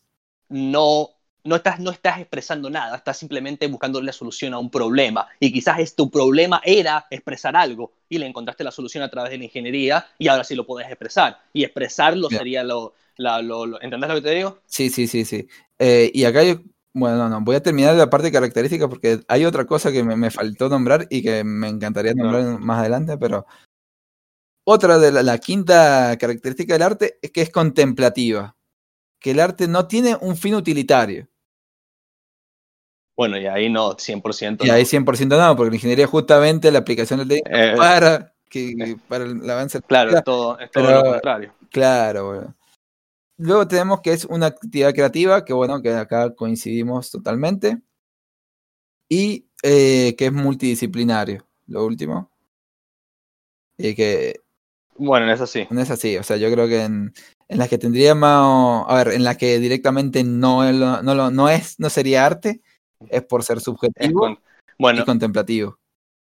no, 0.48 1.10
no, 1.44 1.56
estás, 1.56 1.78
no 1.80 1.90
estás 1.90 2.18
expresando 2.20 2.70
nada, 2.70 2.96
estás 2.96 3.18
simplemente 3.18 3.66
buscando 3.66 4.00
la 4.00 4.12
solución 4.12 4.54
a 4.54 4.58
un 4.58 4.70
problema. 4.70 5.26
Y 5.40 5.52
quizás 5.52 5.78
es, 5.80 5.94
tu 5.94 6.10
problema 6.10 6.60
era 6.64 7.06
expresar 7.10 7.56
algo 7.56 7.92
y 8.08 8.18
le 8.18 8.26
encontraste 8.26 8.64
la 8.64 8.70
solución 8.70 9.02
a 9.04 9.10
través 9.10 9.30
de 9.32 9.38
la 9.38 9.44
ingeniería 9.44 10.06
y 10.18 10.28
ahora 10.28 10.44
sí 10.44 10.54
lo 10.54 10.66
puedes 10.66 10.88
expresar. 10.88 11.38
Y 11.52 11.64
expresarlo 11.64 12.30
sería 12.30 12.64
lo, 12.64 12.94
la- 13.16 13.42
lo, 13.42 13.66
lo- 13.66 13.80
¿Entendés 13.82 14.08
lo 14.08 14.16
que 14.16 14.22
te 14.22 14.30
digo? 14.34 14.58
Sí, 14.66 14.90
sí, 14.90 15.06
sí, 15.06 15.24
sí. 15.24 15.46
Eh, 15.78 16.10
y 16.14 16.24
acá 16.24 16.42
yo, 16.42 16.56
bueno, 16.92 17.16
no, 17.16 17.28
no, 17.28 17.40
voy 17.42 17.56
a 17.56 17.62
terminar 17.62 17.94
la 17.94 18.10
parte 18.10 18.32
característica 18.32 18.88
porque 18.88 19.20
hay 19.28 19.44
otra 19.44 19.66
cosa 19.66 19.92
que 19.92 20.02
me, 20.04 20.16
me 20.16 20.30
faltó 20.30 20.68
nombrar 20.68 21.06
y 21.10 21.22
que 21.22 21.44
me 21.44 21.68
encantaría 21.68 22.14
nombrar 22.14 22.58
más 22.60 22.80
adelante, 22.80 23.16
pero 23.18 23.46
otra 24.64 24.98
de 24.98 25.12
la, 25.12 25.22
la 25.22 25.38
quinta 25.38 26.16
característica 26.18 26.72
del 26.74 26.82
arte 26.82 27.18
es 27.22 27.30
que 27.30 27.42
es 27.42 27.50
contemplativa, 27.50 28.56
que 29.20 29.32
el 29.32 29.40
arte 29.40 29.68
no 29.68 29.86
tiene 29.86 30.16
un 30.20 30.36
fin 30.36 30.54
utilitario. 30.54 31.28
Bueno, 33.16 33.38
y 33.38 33.46
ahí 33.46 33.70
no, 33.70 33.92
100%. 33.96 34.64
Y 34.64 34.68
no. 34.68 34.72
ahí 34.74 34.82
100% 34.84 35.28
no, 35.38 35.56
porque 35.56 35.70
la 35.70 35.76
ingeniería 35.76 36.06
justamente 36.06 36.72
la 36.72 36.80
aplicación 36.80 37.20
del 37.20 37.28
técnico 37.28 37.50
Eh, 37.56 37.74
para, 37.76 38.34
que, 38.50 38.96
para 39.08 39.24
el 39.24 39.48
avance. 39.48 39.80
claro, 39.82 40.16
es 40.18 40.24
todo, 40.24 40.58
es 40.58 40.70
todo 40.70 40.84
pero- 40.86 41.02
lo 41.04 41.10
contrario. 41.12 41.54
Claro, 41.70 42.26
bueno. 42.28 42.54
Luego 43.36 43.66
tenemos 43.66 44.00
que 44.00 44.12
es 44.12 44.24
una 44.26 44.46
actividad 44.46 44.92
creativa, 44.94 45.44
que 45.44 45.52
bueno, 45.52 45.82
que 45.82 45.92
acá 45.92 46.34
coincidimos 46.34 47.10
totalmente. 47.10 47.80
Y 49.08 49.46
eh, 49.62 50.14
que 50.16 50.26
es 50.26 50.32
multidisciplinario, 50.32 51.44
lo 51.66 51.84
último. 51.84 52.30
Y 53.76 53.94
que 53.94 54.40
Bueno, 54.96 55.26
en 55.26 55.32
eso 55.32 55.46
sí. 55.46 55.68
es 55.70 55.90
así, 55.90 56.16
o 56.18 56.22
sea, 56.22 56.36
yo 56.36 56.50
creo 56.52 56.68
que 56.68 56.82
en, 56.84 57.12
en 57.48 57.58
las 57.58 57.68
que 57.68 57.78
tendríamos, 57.78 58.86
a 58.88 58.96
ver, 58.96 59.08
en 59.14 59.24
las 59.24 59.36
que 59.36 59.58
directamente 59.58 60.24
no, 60.24 60.70
lo- 60.72 61.02
no, 61.02 61.14
lo- 61.14 61.30
no 61.30 61.48
es, 61.48 61.78
no 61.80 61.90
sería 61.90 62.26
arte, 62.26 62.62
es 63.08 63.22
por 63.24 63.42
ser 63.44 63.60
subjetivo 63.60 64.20
con- 64.20 64.38
bueno, 64.78 65.00
y 65.00 65.04
contemplativo. 65.04 65.78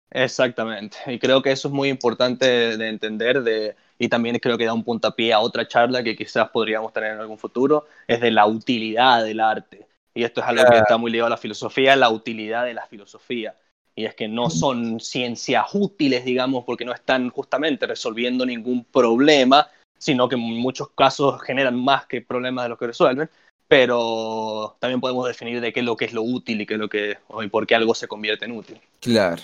Exactamente, 0.10 0.98
y 1.08 1.20
creo 1.20 1.42
que 1.42 1.52
eso 1.52 1.68
es 1.68 1.74
muy 1.74 1.90
importante 1.90 2.78
de 2.78 2.88
entender 2.90 3.44
de, 3.44 3.76
y 4.00 4.08
también 4.08 4.40
creo 4.40 4.58
que 4.58 4.66
da 4.66 4.74
un 4.74 4.84
puntapié 4.86 5.34
a 5.34 5.40
otra 5.42 5.68
charla 5.68 6.02
que 6.02 6.16
quizás 6.16 6.50
podríamos 6.50 6.94
tener 6.94 7.14
en 7.14 7.20
algún 7.20 7.38
futuro, 7.38 7.86
es 8.08 8.22
de 8.22 8.32
la 8.32 8.46
utilidad 8.48 9.24
del 9.26 9.42
arte. 9.42 9.86
Y 10.14 10.24
esto 10.24 10.40
es 10.42 10.48
algo 10.48 10.66
que 10.66 10.78
está 10.78 10.98
muy 10.98 11.12
ligado 11.12 11.28
a 11.28 11.30
la 11.32 11.38
filosofía, 11.38 11.96
la 11.98 12.10
utilidad 12.10 12.64
de 12.66 12.74
la 12.74 12.88
filosofía. 12.88 13.54
Y 13.98 14.06
es 14.06 14.14
que 14.14 14.28
no 14.28 14.52
son 14.52 15.00
ciencias 15.00 15.66
útiles, 15.74 16.24
digamos, 16.24 16.64
porque 16.66 16.86
no 16.86 16.94
están 16.94 17.32
justamente 17.32 17.88
resolviendo 17.88 18.46
ningún 18.46 18.86
problema, 18.86 19.68
sino 19.98 20.30
que 20.30 20.36
en 20.36 20.42
muchos 20.42 20.92
casos 20.92 21.42
generan 21.42 21.84
más 21.84 22.06
que 22.06 22.22
problemas 22.22 22.66
de 22.66 22.70
los 22.70 22.78
que 22.78 22.86
resuelven. 22.86 23.28
Pero 23.68 24.78
también 24.80 25.02
podemos 25.02 25.28
definir 25.28 25.60
de 25.60 25.74
qué 25.74 25.80
es 25.80 25.86
lo 25.88 25.98
que 25.98 26.06
es 26.06 26.14
lo 26.14 26.22
útil 26.22 26.62
y 26.62 26.68
qué 26.68 26.76
es 26.76 26.80
lo 26.80 26.88
que, 26.88 27.18
y 27.44 27.48
por 27.48 27.66
qué 27.66 27.74
algo 27.74 27.96
se 27.96 28.08
convierte 28.08 28.46
en 28.46 28.52
útil. 28.52 28.80
Claro, 29.02 29.42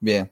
bien. 0.00 0.30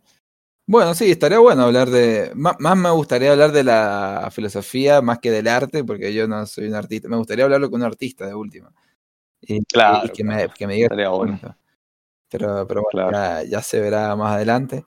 Bueno, 0.67 0.95
sí, 0.95 1.11
estaría 1.11 1.39
bueno 1.39 1.65
hablar 1.65 1.91
de, 1.91 2.33
má- 2.35 2.57
más, 2.61 2.77
me 2.79 2.91
gustaría 2.91 3.33
hablar 3.33 3.53
de 3.53 3.65
la 3.65 4.31
filosofía 4.33 5.03
más 5.03 5.19
que 5.19 5.31
del 5.31 5.49
arte, 5.49 5.85
porque 5.85 6.15
yo 6.15 6.29
no 6.29 6.47
soy 6.47 6.69
un 6.69 6.75
artista, 6.77 7.09
me 7.09 7.17
gustaría 7.17 7.45
hablarlo 7.45 7.71
con 7.71 7.83
un 7.83 7.87
artista 7.87 8.27
de 8.27 8.35
última. 8.35 8.73
Y, 9.43 9.57
y 9.59 9.63
Claro, 9.67 10.13
que, 10.15 10.25
me, 10.25 10.49
que 10.49 10.67
me 10.67 10.75
diga 10.75 10.87
Estaría 10.87 11.11
su 11.11 11.17
bueno. 11.19 11.33
punto. 11.41 11.57
Pero, 12.31 12.67
pero 12.67 12.83
bueno, 12.83 13.11
Claro. 13.11 13.43
ya, 13.43 13.51
ya 13.51 13.63
se 13.63 13.81
verá 13.81 14.15
más 14.17 14.35
adelante. 14.35 14.85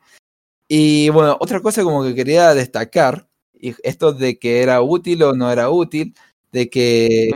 Y 0.68 1.10
bueno, 1.10 1.38
otra 1.40 1.60
cosa 1.60 1.84
como 1.84 2.04
que 2.04 2.16
quería 2.16 2.54
destacar, 2.54 3.28
y 3.54 3.76
esto 3.84 4.14
de 4.14 4.40
que 4.40 4.62
era 4.62 4.82
útil 4.82 5.24
o 5.24 5.34
no 5.34 5.52
era 5.52 5.70
útil, 5.70 6.16
de 6.52 6.70
que 6.70 7.30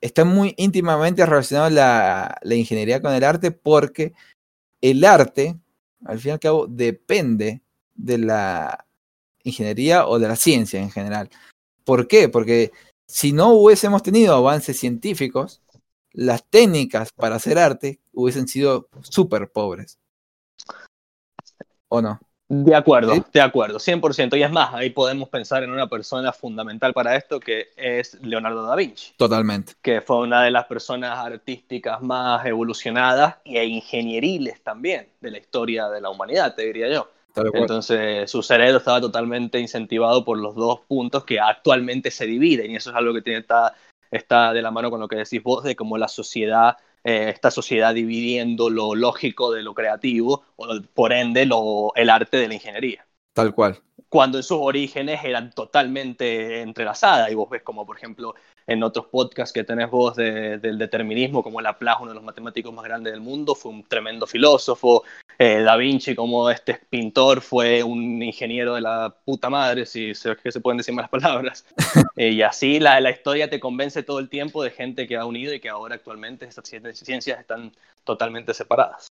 está 0.00 0.24
muy 0.24 0.54
íntimamente 0.56 1.24
relacionado 1.26 1.70
la, 1.70 2.38
la 2.42 2.54
ingeniería 2.54 3.02
con 3.02 3.12
el 3.12 3.24
arte 3.24 3.50
porque 3.50 4.12
el 4.80 5.04
arte, 5.04 5.56
al 6.04 6.18
fin 6.18 6.30
y 6.30 6.32
al 6.32 6.40
cabo, 6.40 6.66
depende 6.66 7.62
de 7.94 8.18
la 8.18 8.86
ingeniería 9.42 10.06
o 10.06 10.18
de 10.18 10.28
la 10.28 10.36
ciencia 10.36 10.80
en 10.80 10.90
general. 10.90 11.30
¿Por 11.84 12.08
qué? 12.08 12.28
Porque 12.28 12.72
si 13.06 13.32
no 13.32 13.52
hubiésemos 13.52 14.02
tenido 14.02 14.34
avances 14.34 14.78
científicos, 14.78 15.62
las 16.16 16.44
técnicas 16.48 17.12
para 17.12 17.36
hacer 17.36 17.58
arte 17.58 18.00
hubiesen 18.12 18.48
sido 18.48 18.88
súper 19.02 19.50
pobres. 19.50 19.98
¿O 21.88 22.00
no? 22.00 22.18
De 22.48 22.74
acuerdo, 22.76 23.12
de 23.32 23.40
acuerdo, 23.40 23.78
100%. 23.78 24.38
Y 24.38 24.42
es 24.42 24.50
más, 24.50 24.72
ahí 24.72 24.90
podemos 24.90 25.28
pensar 25.28 25.62
en 25.64 25.70
una 25.70 25.88
persona 25.88 26.32
fundamental 26.32 26.94
para 26.94 27.16
esto 27.16 27.40
que 27.40 27.68
es 27.76 28.14
Leonardo 28.22 28.62
da 28.62 28.76
Vinci. 28.76 29.12
Totalmente. 29.16 29.74
Que 29.82 30.00
fue 30.00 30.18
una 30.18 30.44
de 30.44 30.52
las 30.52 30.66
personas 30.66 31.18
artísticas 31.18 32.00
más 32.00 32.46
evolucionadas 32.46 33.36
e 33.44 33.64
ingenieriles 33.64 34.62
también 34.62 35.08
de 35.20 35.32
la 35.32 35.38
historia 35.38 35.88
de 35.88 36.00
la 36.00 36.08
humanidad, 36.08 36.54
te 36.54 36.66
diría 36.66 36.88
yo. 36.88 37.10
Entonces, 37.52 38.30
su 38.30 38.42
cerebro 38.42 38.78
estaba 38.78 39.00
totalmente 39.00 39.60
incentivado 39.60 40.24
por 40.24 40.38
los 40.38 40.54
dos 40.54 40.80
puntos 40.88 41.24
que 41.24 41.38
actualmente 41.38 42.10
se 42.10 42.26
dividen, 42.26 42.70
y 42.70 42.76
eso 42.76 42.90
es 42.90 42.96
algo 42.96 43.12
que 43.12 43.22
tiene, 43.22 43.40
está, 43.40 43.74
está 44.10 44.52
de 44.52 44.62
la 44.62 44.70
mano 44.70 44.90
con 44.90 45.00
lo 45.00 45.08
que 45.08 45.16
decís 45.16 45.42
vos, 45.42 45.64
de 45.64 45.76
cómo 45.76 45.98
la 45.98 46.08
sociedad 46.08 46.76
eh, 47.08 47.30
esta 47.30 47.52
sociedad 47.52 47.94
dividiendo 47.94 48.68
lo 48.68 48.96
lógico 48.96 49.52
de 49.52 49.62
lo 49.62 49.74
creativo, 49.74 50.42
o 50.56 50.66
por 50.92 51.12
ende 51.12 51.46
lo, 51.46 51.92
el 51.94 52.10
arte 52.10 52.36
de 52.36 52.48
la 52.48 52.54
ingeniería. 52.54 53.06
Tal 53.32 53.54
cual. 53.54 53.78
Cuando 54.08 54.38
en 54.38 54.42
sus 54.42 54.58
orígenes 54.60 55.20
eran 55.22 55.52
totalmente 55.52 56.62
entrelazadas, 56.62 57.30
y 57.30 57.36
vos 57.36 57.48
ves 57.48 57.62
como, 57.62 57.86
por 57.86 57.96
ejemplo, 57.96 58.34
en 58.66 58.82
otros 58.82 59.06
podcasts 59.06 59.52
que 59.52 59.62
tenés 59.62 59.88
vos 59.88 60.16
del 60.16 60.78
determinismo, 60.78 61.44
como 61.44 61.60
Laplace, 61.60 62.02
uno 62.02 62.10
de 62.10 62.16
los 62.16 62.24
matemáticos 62.24 62.74
más 62.74 62.84
grandes 62.84 63.12
del 63.12 63.20
mundo, 63.20 63.54
fue 63.54 63.70
un 63.70 63.84
tremendo 63.84 64.26
filósofo, 64.26 65.04
eh, 65.38 65.60
Da 65.60 65.76
Vinci 65.76 66.16
como 66.16 66.50
este 66.50 66.80
pintor 66.90 67.40
fue 67.40 67.84
un 67.84 68.20
ingeniero 68.20 68.74
de 68.74 68.80
la 68.80 69.14
puta 69.24 69.48
madre, 69.48 69.86
si 69.86 70.12
se, 70.14 70.34
que 70.36 70.50
se 70.50 70.60
pueden 70.60 70.78
decir 70.78 70.92
malas 70.92 71.10
palabras. 71.10 71.64
Eh, 72.16 72.30
y 72.30 72.42
así 72.42 72.80
la, 72.80 72.98
la, 73.00 73.10
historia 73.10 73.50
te 73.50 73.60
convence 73.60 74.02
todo 74.02 74.18
el 74.18 74.30
tiempo 74.30 74.62
de 74.62 74.70
gente 74.70 75.06
que 75.06 75.16
ha 75.16 75.26
unido 75.26 75.52
y 75.52 75.60
que 75.60 75.68
ahora 75.68 75.96
actualmente 75.96 76.46
estas 76.46 76.66
ciencias 76.68 77.38
están 77.38 77.72
totalmente 78.04 78.54
separadas. 78.54 79.08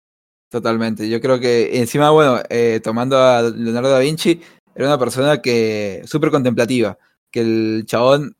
Totalmente. 0.50 1.08
Yo 1.08 1.20
creo 1.20 1.40
que 1.40 1.78
encima, 1.78 2.10
bueno, 2.10 2.40
eh, 2.50 2.80
tomando 2.82 3.16
a 3.16 3.42
Leonardo 3.42 3.90
da 3.90 4.00
Vinci, 4.00 4.42
era 4.74 4.86
una 4.86 4.98
persona 4.98 5.40
que 5.40 6.02
súper 6.04 6.30
contemplativa, 6.30 6.98
que 7.30 7.40
el 7.40 7.84
chabón 7.86 8.36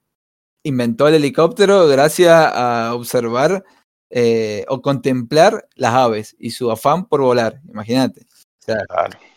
inventó 0.63 1.09
el 1.09 1.15
helicóptero 1.15 1.87
gracias 1.87 2.33
a 2.33 2.95
observar 2.95 3.65
eh, 4.11 4.65
o 4.69 4.83
contemplar 4.83 5.69
las 5.77 5.95
aves 5.95 6.37
y 6.39 6.51
su 6.51 6.71
afán 6.71 7.07
por 7.07 7.21
volar, 7.21 7.61
imagínate. 7.69 8.23
O 8.23 8.63
sea, 8.63 8.79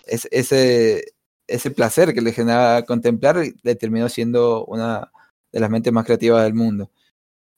es, 0.05 0.27
ese, 0.31 1.12
ese 1.47 1.71
placer 1.71 2.13
que 2.13 2.21
le 2.21 2.31
generaba 2.31 2.83
contemplar 2.83 3.37
le 3.61 3.75
terminó 3.75 4.09
siendo 4.09 4.65
una 4.65 5.11
de 5.51 5.59
las 5.59 5.69
mentes 5.69 5.93
más 5.93 6.05
creativas 6.05 6.43
del 6.43 6.53
mundo. 6.53 6.89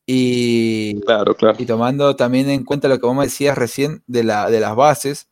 Y, 0.07 1.01
claro, 1.01 1.35
claro. 1.35 1.57
y 1.59 1.65
tomando 1.65 2.15
también 2.15 2.49
en 2.49 2.63
cuenta 2.63 2.87
lo 2.87 2.99
que 2.99 3.07
vos 3.07 3.15
me 3.15 3.23
decías 3.23 3.57
recién 3.57 4.03
de, 4.05 4.23
la, 4.23 4.49
de 4.51 4.59
las 4.59 4.75
bases, 4.75 5.29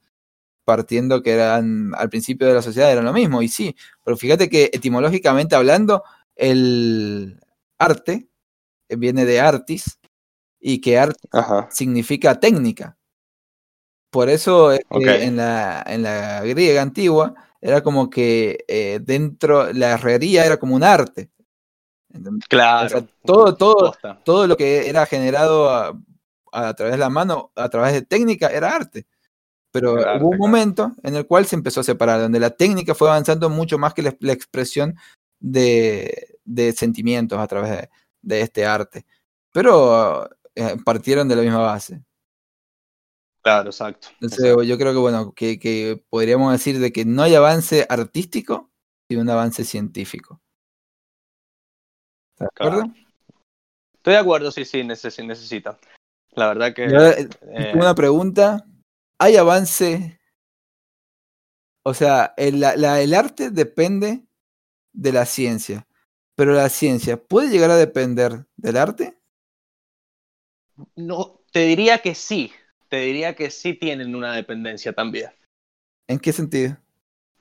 partiendo 0.66 1.22
que 1.22 1.34
eran 1.34 1.92
al 1.96 2.10
principio 2.10 2.48
de 2.48 2.54
la 2.54 2.62
sociedad 2.62 2.92
eran 2.92 3.06
lo 3.06 3.14
mismo, 3.14 3.42
y 3.42 3.50
sí, 3.50 3.76
pero 4.04 4.18
fíjate 4.18 4.50
que 4.50 4.72
etimológicamente 4.74 5.56
hablando, 5.56 6.04
el, 6.36 7.40
arte, 7.78 8.28
eh, 8.90 8.96
viene 8.96 9.26
de 9.26 9.40
artis, 9.40 10.00
y 10.60 10.80
que 10.80 10.98
arte 10.98 11.28
significa 11.70 12.40
técnica. 12.40 12.98
Por 14.10 14.30
eso 14.30 14.72
en, 14.72 15.36
la, 15.36 15.84
en 15.86 16.04
la 16.04 16.42
griega 16.44 16.82
antigua 16.82 17.36
era 17.64 17.82
como 17.82 18.10
que 18.10 18.66
eh, 18.68 19.00
dentro, 19.02 19.72
la 19.72 19.92
herrería 19.92 20.46
era 20.46 20.58
como 20.58 20.76
un 20.76 20.84
arte. 20.84 21.30
Claro. 22.50 23.08
todo, 23.26 23.56
todo, 23.56 23.96
todo 24.24 24.48
lo 24.48 24.58
que 24.58 24.90
era 24.90 25.06
generado 25.06 25.70
a, 25.70 25.98
a, 26.52 26.74
través 26.74 26.92
de 26.92 26.98
la 26.98 27.10
mano, 27.10 27.52
a 27.56 27.70
través 27.70 27.94
de 27.94 28.02
técnica, 28.02 28.50
era 28.50 28.76
arte. 28.76 29.08
Pero 29.72 29.94
hubo 29.94 30.30
un 30.30 30.38
momento 30.38 30.92
en 31.04 31.16
el 31.16 31.26
cual 31.26 31.46
se 31.46 31.56
empezó 31.56 31.80
a 31.80 31.86
separar, 31.86 32.20
donde 32.20 32.40
la 32.40 32.52
técnica 32.52 32.94
fue 32.94 33.10
avanzando 33.10 33.50
mucho 33.50 33.80
más 33.80 33.94
que 33.94 34.04
la 34.20 34.34
expresión 34.34 34.96
de, 35.40 36.38
de 36.44 36.74
sentimientos 36.74 37.40
a 37.40 37.48
través 37.48 37.90
de, 38.22 38.42
este 38.42 38.66
arte. 38.66 39.06
Pero 39.54 40.30
eh, 40.54 40.76
partieron 40.84 41.30
de 41.30 41.36
la 41.38 41.42
misma 41.42 41.60
base. 41.60 42.04
Claro, 43.44 43.70
exacto. 43.70 44.08
Entonces 44.14 44.56
yo 44.66 44.78
creo 44.78 44.94
que 44.94 45.00
bueno, 45.00 45.34
que, 45.34 45.60
que, 45.60 46.02
podríamos 46.10 46.54
decir 46.54 46.80
de 46.80 46.94
que 46.94 47.04
no 47.04 47.24
hay 47.24 47.36
avance 47.36 47.86
artístico 47.90 48.72
y 49.10 49.18
un 49.18 49.30
avance 49.30 49.66
científico. 49.66 50.42
¿Estás 52.34 52.48
de 52.58 52.66
acuerdo? 52.66 52.94
Estoy 53.96 54.14
de 54.14 54.20
acuerdo, 54.20 54.52
sí, 54.52 54.64
sí, 54.64 54.84
necesita. 54.84 55.78
La 56.32 56.48
verdad 56.48 56.74
que. 56.74 56.86
Eh, 56.86 57.30
eh, 57.54 57.74
una 57.76 57.94
pregunta. 57.94 58.66
¿Hay 59.20 59.36
avance? 59.36 60.20
O 61.84 61.94
sea, 61.94 62.34
el, 62.38 62.62
la, 62.62 63.02
el 63.02 63.14
arte 63.14 63.50
depende 63.50 64.26
de 64.94 65.12
la 65.12 65.26
ciencia. 65.26 65.86
Pero 66.36 66.54
la 66.54 66.70
ciencia, 66.70 67.22
¿puede 67.22 67.50
llegar 67.50 67.72
a 67.72 67.76
depender 67.76 68.48
del 68.56 68.78
arte? 68.78 69.18
No, 70.96 71.42
te 71.52 71.60
diría 71.60 72.00
que 72.00 72.16
sí. 72.16 72.52
Te 72.94 73.00
diría 73.00 73.34
que 73.34 73.50
sí 73.50 73.74
tienen 73.74 74.14
una 74.14 74.36
dependencia 74.36 74.94
también. 74.94 75.32
¿En 76.08 76.20
qué 76.20 76.32
sentido? 76.32 76.78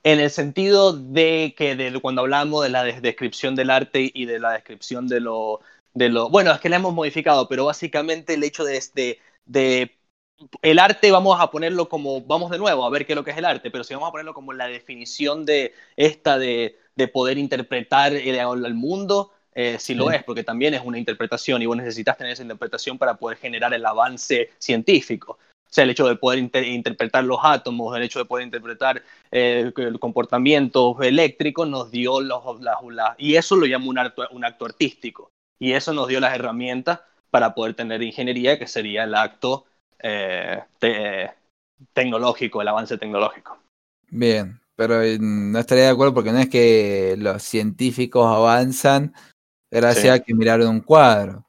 En 0.02 0.18
el 0.18 0.30
sentido 0.30 0.94
de 0.94 1.54
que 1.54 1.76
de, 1.76 2.00
cuando 2.00 2.22
hablamos 2.22 2.62
de 2.62 2.70
la 2.70 2.84
descripción 2.84 3.54
del 3.54 3.68
arte 3.68 4.10
y 4.14 4.24
de 4.24 4.40
la 4.40 4.52
descripción 4.52 5.08
de 5.08 5.20
lo, 5.20 5.60
de 5.92 6.08
lo... 6.08 6.30
Bueno, 6.30 6.52
es 6.52 6.58
que 6.58 6.70
la 6.70 6.76
hemos 6.76 6.94
modificado, 6.94 7.48
pero 7.50 7.66
básicamente 7.66 8.32
el 8.32 8.44
hecho 8.44 8.64
de, 8.64 8.82
de, 8.94 9.18
de 9.44 9.94
el 10.62 10.78
arte 10.78 11.10
vamos 11.10 11.38
a 11.38 11.50
ponerlo 11.50 11.86
como, 11.86 12.22
vamos 12.22 12.50
de 12.50 12.56
nuevo 12.56 12.86
a 12.86 12.90
ver 12.90 13.04
qué 13.04 13.12
es 13.12 13.16
lo 13.16 13.22
que 13.22 13.32
es 13.32 13.36
el 13.36 13.44
arte, 13.44 13.70
pero 13.70 13.84
si 13.84 13.92
vamos 13.92 14.08
a 14.08 14.12
ponerlo 14.12 14.32
como 14.32 14.54
la 14.54 14.68
definición 14.68 15.44
de 15.44 15.74
esta 15.96 16.38
de, 16.38 16.78
de 16.96 17.08
poder 17.08 17.36
interpretar 17.36 18.14
el, 18.14 18.72
mundo, 18.72 19.32
eh, 19.54 19.76
si 19.78 19.94
lo 19.94 20.10
es, 20.12 20.24
porque 20.24 20.44
también 20.44 20.72
es 20.72 20.80
una 20.82 20.98
interpretación 20.98 21.60
y 21.60 21.66
vos 21.66 21.76
necesitas 21.76 22.16
tener 22.16 22.32
esa 22.32 22.40
interpretación 22.40 22.96
para 22.96 23.18
poder 23.18 23.36
generar 23.36 23.74
el 23.74 23.84
avance 23.84 24.48
científico. 24.58 25.38
O 25.72 25.74
sea, 25.74 25.84
el 25.84 25.90
hecho 25.90 26.06
de 26.06 26.16
poder 26.16 26.38
interpretar 26.38 27.24
los 27.24 27.38
átomos, 27.42 27.96
el 27.96 28.02
hecho 28.02 28.18
de 28.18 28.26
poder 28.26 28.44
interpretar 28.44 29.02
eh, 29.30 29.72
el 29.74 29.98
comportamiento 29.98 31.00
eléctrico 31.00 31.64
nos 31.64 31.90
dio 31.90 32.20
los, 32.20 32.42
y 33.16 33.36
eso 33.36 33.56
lo 33.56 33.64
llamo 33.64 33.88
un 33.88 33.98
acto, 33.98 34.28
un 34.32 34.44
acto 34.44 34.66
artístico. 34.66 35.30
Y 35.58 35.72
eso 35.72 35.94
nos 35.94 36.08
dio 36.08 36.20
las 36.20 36.34
herramientas 36.34 37.00
para 37.30 37.54
poder 37.54 37.72
tener 37.72 38.02
ingeniería, 38.02 38.58
que 38.58 38.66
sería 38.66 39.04
el 39.04 39.14
acto 39.14 39.64
eh, 39.98 40.60
tecnológico, 41.94 42.60
el 42.60 42.68
avance 42.68 42.98
tecnológico. 42.98 43.56
Bien, 44.10 44.60
pero 44.76 45.00
no 45.20 45.58
estaría 45.58 45.84
de 45.84 45.90
acuerdo 45.90 46.12
porque 46.12 46.32
no 46.32 46.38
es 46.40 46.50
que 46.50 47.14
los 47.16 47.42
científicos 47.42 48.26
avanzan 48.26 49.14
gracias 49.70 50.16
a 50.16 50.22
que 50.22 50.34
miraron 50.34 50.68
un 50.68 50.80
cuadro. 50.80 51.46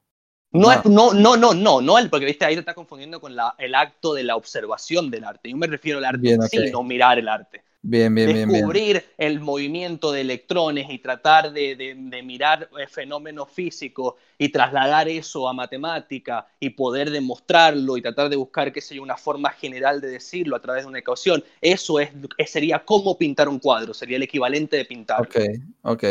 No, 0.53 0.81
no, 0.85 1.13
no, 1.13 1.35
no, 1.35 1.53
no, 1.53 1.81
no, 1.81 1.95
porque 2.11 2.27
viste, 2.27 2.45
ahí 2.45 2.53
te 2.53 2.59
estás 2.59 2.75
confundiendo 2.75 3.19
con 3.19 3.35
la, 3.35 3.55
el 3.57 3.73
acto 3.73 4.13
de 4.13 4.23
la 4.23 4.35
observación 4.35 5.09
del 5.09 5.23
arte. 5.23 5.49
Yo 5.49 5.57
me 5.57 5.65
refiero 5.65 5.97
al 5.97 6.05
arte 6.05 6.31
en 6.31 6.41
sí, 6.43 6.71
no 6.71 6.83
mirar 6.83 7.17
el 7.17 7.27
arte. 7.27 7.63
Bien, 7.85 8.15
bien, 8.15 8.31
bien. 8.31 8.47
Descubrir 8.47 9.03
el 9.17 9.41
movimiento 9.41 10.13
de 10.13 10.21
electrones 10.21 10.89
y 10.89 10.99
tratar 10.99 11.51
de, 11.51 11.75
de, 11.75 12.23
mirar 12.23 12.69
eh, 12.79 12.87
fenómenos 12.87 13.49
físicos 13.49 14.13
y 14.37 14.49
trasladar 14.49 15.09
eso 15.09 15.49
a 15.49 15.53
matemática 15.53 16.47
y 16.61 16.69
poder 16.69 17.11
demostrarlo 17.11 17.97
y 17.97 18.01
tratar 18.01 18.29
de 18.29 18.37
buscar, 18.37 18.71
qué 18.71 18.79
sé 18.79 18.95
yo, 18.95 19.03
una 19.03 19.17
forma 19.17 19.49
general 19.49 19.99
de 19.99 20.07
decirlo 20.07 20.55
a 20.55 20.61
través 20.61 20.83
de 20.83 20.89
una 20.89 20.99
ecuación. 20.99 21.43
Eso 21.59 21.99
es, 21.99 22.11
sería 22.47 22.85
como 22.85 23.17
pintar 23.17 23.49
un 23.49 23.59
cuadro, 23.59 23.93
sería 23.93 24.15
el 24.15 24.23
equivalente 24.23 24.77
de 24.77 24.85
pintar. 24.85 25.19
Ok, 25.21 25.35
ok. 25.81 26.03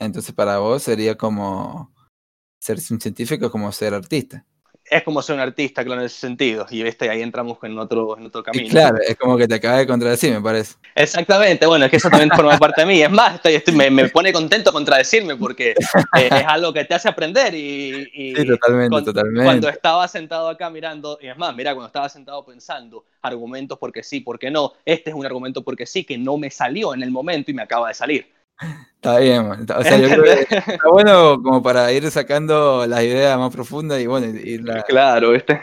Entonces 0.00 0.34
para 0.34 0.58
vos 0.58 0.82
sería 0.82 1.14
como 1.14 1.94
ser 2.66 2.78
un 2.90 3.00
científico, 3.00 3.50
como 3.50 3.70
ser 3.72 3.94
artista 3.94 4.44
es 4.90 5.02
como 5.02 5.20
ser 5.22 5.34
un 5.34 5.40
artista, 5.40 5.84
claro, 5.84 6.00
en 6.00 6.06
ese 6.06 6.18
sentido. 6.18 6.66
Y 6.70 6.82
¿viste? 6.82 7.08
ahí 7.10 7.22
entramos 7.22 7.58
en 7.62 7.78
otro, 7.78 8.16
en 8.16 8.26
otro 8.26 8.42
camino. 8.42 8.68
claro, 8.68 8.98
es 9.06 9.16
como 9.16 9.36
que 9.36 9.48
te 9.48 9.54
acaba 9.54 9.78
de 9.78 9.86
contradecir, 9.86 10.32
me 10.32 10.40
parece. 10.40 10.74
Exactamente, 10.94 11.66
bueno, 11.66 11.84
es 11.86 11.90
que 11.90 11.96
eso 11.96 12.08
también 12.08 12.30
forma 12.30 12.56
parte 12.58 12.82
de 12.82 12.86
mí. 12.86 13.02
Es 13.02 13.10
más, 13.10 13.40
estoy, 13.44 13.74
me, 13.74 14.08
pone 14.08 14.32
contento 14.32 14.72
contradecirme 14.72 15.36
porque 15.36 15.70
eh, 15.70 16.28
es 16.30 16.44
algo 16.46 16.72
que 16.72 16.84
te 16.84 16.94
hace 16.94 17.08
aprender. 17.08 17.54
Y, 17.54 18.34
sí, 18.36 18.46
totalmente, 18.46 18.90
cuando, 18.90 19.12
totalmente. 19.12 19.44
Cuando 19.44 19.68
estaba 19.68 20.06
sentado 20.08 20.48
acá 20.48 20.70
mirando, 20.70 21.18
y 21.20 21.28
es 21.28 21.36
más, 21.36 21.54
mira, 21.54 21.72
cuando 21.72 21.88
estaba 21.88 22.08
sentado 22.08 22.44
pensando 22.44 23.04
argumentos 23.22 23.78
porque 23.78 24.02
sí, 24.02 24.20
porque 24.20 24.50
no, 24.50 24.72
este 24.84 25.10
es 25.10 25.16
un 25.16 25.26
argumento 25.26 25.62
porque 25.62 25.86
sí, 25.86 26.04
que 26.04 26.16
no 26.16 26.36
me 26.38 26.50
salió 26.50 26.94
en 26.94 27.02
el 27.02 27.10
momento 27.10 27.50
y 27.50 27.54
me 27.54 27.62
acaba 27.62 27.88
de 27.88 27.94
salir. 27.94 28.36
Está 29.06 29.18
bien, 29.20 29.46
o 29.46 29.82
sea, 29.84 29.98
yo 29.98 30.08
creo 30.08 30.24
que 30.24 30.54
está 30.56 30.88
bueno 30.90 31.40
como 31.42 31.62
para 31.62 31.92
ir 31.92 32.10
sacando 32.10 32.86
las 32.86 33.02
ideas 33.04 33.38
más 33.38 33.52
profundas 33.52 34.00
y 34.00 34.06
bueno, 34.06 34.26
claro, 34.88 35.30
¿viste? 35.30 35.60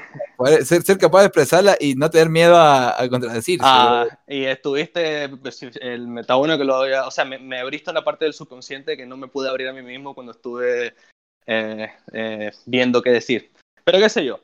Ser, 0.64 0.84
ser, 0.84 0.98
capaz 0.98 1.22
de 1.22 1.26
expresarla 1.28 1.76
y 1.80 1.96
no 1.96 2.10
tener 2.10 2.30
miedo 2.30 2.56
a, 2.56 2.96
contradecir. 3.10 3.60
Ah, 3.62 4.06
y 4.28 4.46
estuviste, 4.46 5.30
pues, 5.30 5.62
el, 5.82 6.18
está 6.20 6.36
bueno 6.36 6.58
que 6.58 6.64
lo 6.64 6.80
o 6.80 7.12
sea, 7.12 7.26
me, 7.26 7.60
abriste 7.60 7.92
una 7.92 8.04
parte 8.04 8.26
del 8.26 8.34
subconsciente 8.34 8.96
que 8.96 9.06
no 9.06 9.18
me 9.18 9.28
pude 9.28 9.50
abrir 9.50 9.68
a 9.68 9.74
mí 9.74 9.82
mismo 9.82 10.14
cuando 10.14 10.32
estuve 10.32 10.94
eh, 11.46 11.92
eh, 12.14 12.52
viendo 12.66 13.02
qué 13.02 13.12
decir. 13.12 13.52
Pero 13.84 14.00
qué 14.00 14.10
sé 14.10 14.24
yo. 14.24 14.40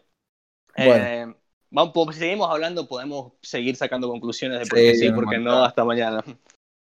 Eh, 0.76 1.26
vamos, 1.70 1.94
si 2.14 2.20
seguimos 2.20 2.50
hablando, 2.50 2.88
podemos 2.88 3.34
seguir 3.42 3.76
sacando 3.76 4.10
conclusiones 4.10 4.60
de 4.60 4.66
por 4.66 4.78
qué 4.78 4.96
sí, 4.96 5.08
sí 5.08 5.12
por 5.12 5.30
qué 5.30 5.38
no, 5.38 5.64
hasta 5.64 5.86
mañana. 5.86 6.24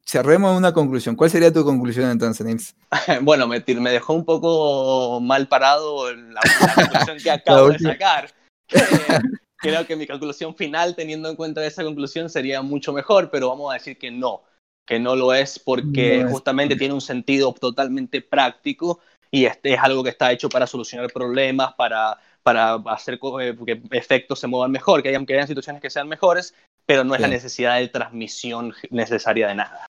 Cerremos 0.07 0.57
una 0.57 0.73
conclusión. 0.73 1.17
¿Cuál 1.17 1.31
sería 1.31 1.53
tu 1.53 1.65
conclusión 1.65 2.11
entonces, 2.11 2.47
Nils? 2.47 2.75
bueno, 3.23 3.47
me, 3.47 3.63
me, 3.67 3.91
dejó 3.91 4.15
un 4.15 4.25
poco 4.25 5.21
mal 5.21 5.49
parado 5.49 6.15
la, 6.15 6.41
la 6.61 6.75
conclusión 6.75 7.19
que 7.19 7.31
acabo 7.31 7.69
de 7.71 7.79
sacar. 7.79 8.31
Eh, 8.73 9.21
creo 9.59 9.87
que 9.87 9.95
mi 9.95 10.09
conclusión 10.09 10.57
final, 10.57 10.97
teniendo 10.97 11.31
en 11.31 11.37
cuenta 11.37 11.65
esa 11.65 11.85
conclusión, 11.85 12.29
sería 12.29 12.63
mucho 12.63 12.93
mejor, 12.93 13.31
pero 13.31 13.49
vamos 13.49 13.71
a 13.71 13.75
decir 13.75 13.97
que 13.97 14.11
no, 14.11 14.43
que 14.85 14.99
no 14.99 15.15
lo 15.15 15.33
es 15.33 15.61
porque 15.61 16.27
justamente 16.29 16.75
tiene 16.75 16.93
un 16.95 17.01
sentido 17.01 17.53
totalmente 17.53 18.21
práctico 18.21 18.99
y 19.31 19.45
este 19.45 19.75
es 19.75 19.81
algo 19.81 20.03
que 20.03 20.11
está 20.11 20.33
hecho 20.33 20.49
para 20.49 20.67
solucionar 20.67 21.13
problemas, 21.13 21.75
para, 21.75 22.19
para 22.43 22.75
hacer 22.87 23.21
eh, 23.41 23.57
que 23.65 23.81
efectos 23.93 24.41
se 24.41 24.47
muevan 24.47 24.73
mejor, 24.73 25.03
que 25.03 25.11
hayan, 25.11 25.27
que 25.27 25.35
hayan 25.35 25.49
situaciones 25.49 25.81
que 25.81 25.91
sean 25.91 26.09
mejores, 26.09 26.55
pero 26.85 27.05
no 27.05 27.15
es 27.15 27.21
la 27.21 27.29
necesidad 27.29 27.79
de 27.79 27.89
transmisión 27.89 28.75
necesaria 28.91 29.49
de 29.49 29.55
nada. 29.57 29.86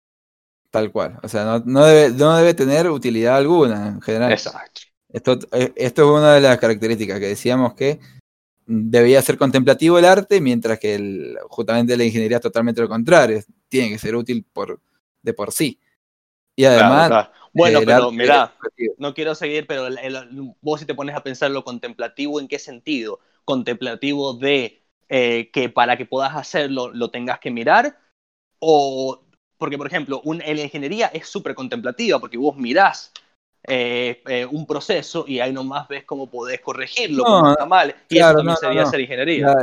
Tal 0.74 0.92
cual, 0.92 1.20
o 1.22 1.28
sea, 1.28 1.46
no, 1.46 1.60
no, 1.60 1.86
debe, 1.86 2.16
no 2.18 2.36
debe 2.36 2.56
tener 2.56 2.90
utilidad 2.90 3.38
alguna 3.38 3.90
en 3.90 4.02
general. 4.02 4.32
Exacto. 4.32 4.82
Esto, 5.08 5.38
eh, 5.52 5.72
esto 5.76 6.02
es 6.02 6.20
una 6.20 6.34
de 6.34 6.42
las 6.42 6.58
características 6.58 7.20
que 7.20 7.28
decíamos 7.28 7.76
que 7.76 8.00
debía 8.66 9.22
ser 9.22 9.38
contemplativo 9.38 10.00
el 10.00 10.06
arte, 10.06 10.42
mientras 10.42 10.80
que 10.80 10.96
el, 10.96 11.38
justamente 11.48 11.96
la 11.96 12.06
ingeniería 12.06 12.38
es 12.38 12.42
totalmente 12.42 12.82
lo 12.82 12.90
contrario, 12.90 13.40
tiene 13.70 13.90
que 13.90 14.00
ser 14.00 14.16
útil 14.16 14.44
por, 14.52 14.82
de 15.22 15.34
por 15.36 15.52
sí. 15.52 15.80
Y 16.56 16.66
además... 16.66 17.30
Bueno, 17.54 17.82
pero 17.86 18.12
mira, 18.12 18.56
no 18.98 19.14
quiero 19.14 19.36
seguir, 19.36 19.68
pero 19.68 19.90
vos 20.60 20.80
si 20.80 20.88
te 20.88 20.96
pones 20.96 21.16
a 21.16 21.22
pensar 21.22 21.52
lo 21.52 21.64
contemplativo, 21.64 22.40
¿en 22.40 22.48
qué 22.48 22.58
sentido? 22.58 23.20
Contemplativo 23.46 24.34
de 24.34 24.82
eh, 25.08 25.52
que 25.54 25.70
para 25.70 25.98
que 25.98 26.08
puedas 26.08 26.36
hacerlo 26.36 26.90
lo 26.92 27.12
tengas 27.12 27.38
que 27.38 27.52
mirar, 27.52 28.00
o 28.58 29.24
porque, 29.58 29.78
por 29.78 29.88
ejemplo, 29.88 30.22
un, 30.24 30.40
la 30.40 30.62
ingeniería 30.62 31.08
es 31.08 31.28
súper 31.28 31.56
contemplativa, 31.56 32.20
porque 32.20 32.38
vos 32.38 32.58
mirás 32.58 33.12
eh, 33.66 34.22
eh, 34.28 34.46
un 34.46 34.68
proceso 34.68 35.24
y 35.26 35.40
ahí 35.40 35.54
nomás 35.54 35.88
ves 35.88 36.04
cómo 36.04 36.30
podés 36.30 36.60
corregirlo, 36.60 37.24
cómo 37.24 37.52
está 37.52 37.66
mal. 37.66 37.96
Y 38.10 38.18
eso 38.18 38.34
también 38.34 38.58
sería 38.58 38.84
hacer 38.84 39.00
ingeniería. 39.00 39.56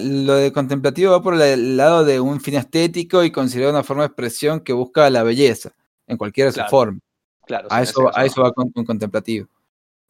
lo 0.00 0.34
de 0.34 0.52
contemplativo 0.52 1.12
va 1.12 1.22
por 1.22 1.40
el 1.40 1.76
lado 1.76 2.04
de 2.04 2.18
un 2.18 2.40
fin 2.40 2.54
estético 2.54 3.22
y 3.22 3.30
considerar 3.30 3.70
una 3.70 3.84
forma 3.84 4.02
de 4.02 4.08
expresión 4.08 4.60
que 4.60 4.72
busca 4.72 5.08
la 5.10 5.22
belleza, 5.22 5.72
en 6.08 6.16
cualquiera 6.16 6.50
de 6.50 6.60
sus 6.60 6.68
formas. 6.68 7.00
Claro, 7.46 7.68
a, 7.70 7.82
eso, 7.82 8.10
a 8.12 8.24
eso 8.24 8.42
va 8.42 8.50
con 8.50 8.72
un 8.74 8.84
contemplativo. 8.84 9.46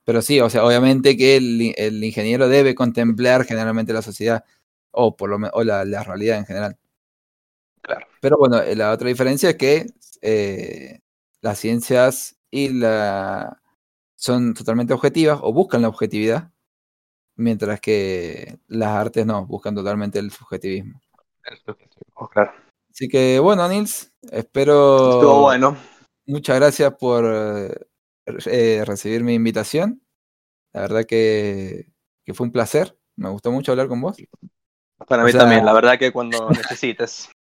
Pero 0.05 0.23
sí, 0.23 0.41
o 0.41 0.49
sea, 0.49 0.65
obviamente 0.65 1.15
que 1.17 1.37
el, 1.37 2.05
ingeniero 2.05 2.49
debe 2.49 2.75
contemplar 2.75 3.45
generalmente 3.45 3.93
la 3.93 4.01
sociedad 4.01 4.45
o 4.93 5.15
por 5.15 5.29
lo 5.29 5.47
o 5.53 5.63
la, 5.63 5.85
la 5.85 6.03
realidad 6.03 6.39
en 6.39 6.47
general. 6.47 6.79
Claro. 7.87 8.07
Pero 8.21 8.37
bueno, 8.37 8.61
la 8.75 8.91
otra 8.91 9.09
diferencia 9.09 9.51
es 9.51 9.57
que 9.57 9.87
eh, 10.21 10.99
las 11.41 11.59
ciencias 11.59 12.37
y 12.51 12.71
la 12.71 13.63
son 14.17 14.55
totalmente 14.55 14.93
objetivas 14.93 15.39
o 15.41 15.53
buscan 15.53 15.83
la 15.83 15.89
objetividad, 15.89 16.51
mientras 17.37 17.81
que 17.81 18.59
las 18.67 18.89
artes 18.89 19.25
no, 19.25 19.47
buscan 19.47 19.75
totalmente 19.75 20.19
el 20.19 20.33
subjetivismo. 20.33 21.01
claro. 22.33 22.53
Así 22.91 23.09
que 23.09 23.39
bueno, 23.39 23.69
Nils, 23.69 24.13
espero. 24.33 25.11
Estuvo 25.11 25.43
bueno. 25.43 25.77
Muchas 26.27 26.57
gracias 26.57 26.93
por 26.99 27.25
eh, 28.47 28.85
recibir 28.85 29.23
mi 29.23 29.35
invitación. 29.35 30.03
La 30.73 30.81
verdad 30.81 31.05
que, 31.05 31.93
que, 32.25 32.35
fue 32.35 32.47
un 32.47 32.53
placer. 32.53 32.99
Me 33.15 33.29
gustó 33.29 33.53
mucho 33.53 33.71
hablar 33.71 33.87
con 33.87 34.01
vos. 34.01 34.17
Para 35.07 35.23
mí 35.25 35.33
también, 35.33 35.65
la 35.65 35.73
verdad 35.73 35.99
que 35.99 36.11
cuando 36.11 36.51
necesites. 36.51 37.31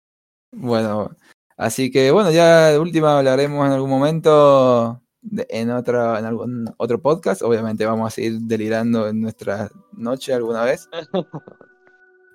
Bueno, 0.52 1.11
así 1.56 1.90
que 1.90 2.11
bueno, 2.11 2.30
ya 2.30 2.70
de 2.70 2.78
última 2.78 3.18
hablaremos 3.18 3.66
en 3.66 3.72
algún 3.72 3.90
momento 3.90 5.02
en, 5.48 5.70
otro, 5.70 6.18
en 6.18 6.24
algún 6.24 6.74
otro 6.76 7.00
podcast. 7.00 7.42
Obviamente 7.42 7.85
vamos 7.87 8.09
a 8.09 8.14
seguir 8.14 8.40
delirando 8.40 9.09
en 9.09 9.20
nuestra 9.20 9.70
noche 9.92 10.35
alguna 10.35 10.64
vez. 10.64 10.88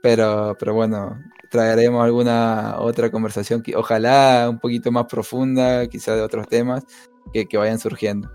Pero, 0.03 0.55
pero 0.59 0.73
bueno, 0.73 1.19
traeremos 1.51 2.03
alguna 2.03 2.77
otra 2.79 3.11
conversación, 3.11 3.61
que, 3.61 3.75
ojalá 3.75 4.47
un 4.49 4.57
poquito 4.57 4.91
más 4.91 5.05
profunda, 5.05 5.85
quizá 5.87 6.15
de 6.15 6.23
otros 6.23 6.47
temas 6.47 6.83
que, 7.31 7.45
que 7.45 7.57
vayan 7.57 7.77
surgiendo. 7.77 8.27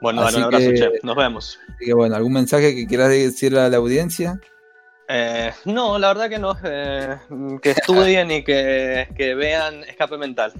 Bueno, 0.00 0.22
un 0.22 0.42
abrazo, 0.42 0.70
Nos 1.02 1.16
vemos. 1.16 1.58
Así 1.68 1.84
que 1.84 1.92
bueno, 1.92 2.16
¿algún 2.16 2.32
mensaje 2.32 2.74
que 2.74 2.86
quieras 2.86 3.10
decir 3.10 3.58
a 3.58 3.68
la 3.68 3.76
audiencia? 3.76 4.40
Eh, 5.12 5.52
no, 5.64 5.98
la 5.98 6.06
verdad 6.08 6.28
que 6.28 6.38
no. 6.38 6.56
Eh, 6.62 7.18
que 7.60 7.70
estudien 7.72 8.30
y 8.30 8.44
que, 8.44 9.08
que, 9.16 9.34
vean 9.34 9.82
Escape 9.82 10.16
Mental. 10.16 10.52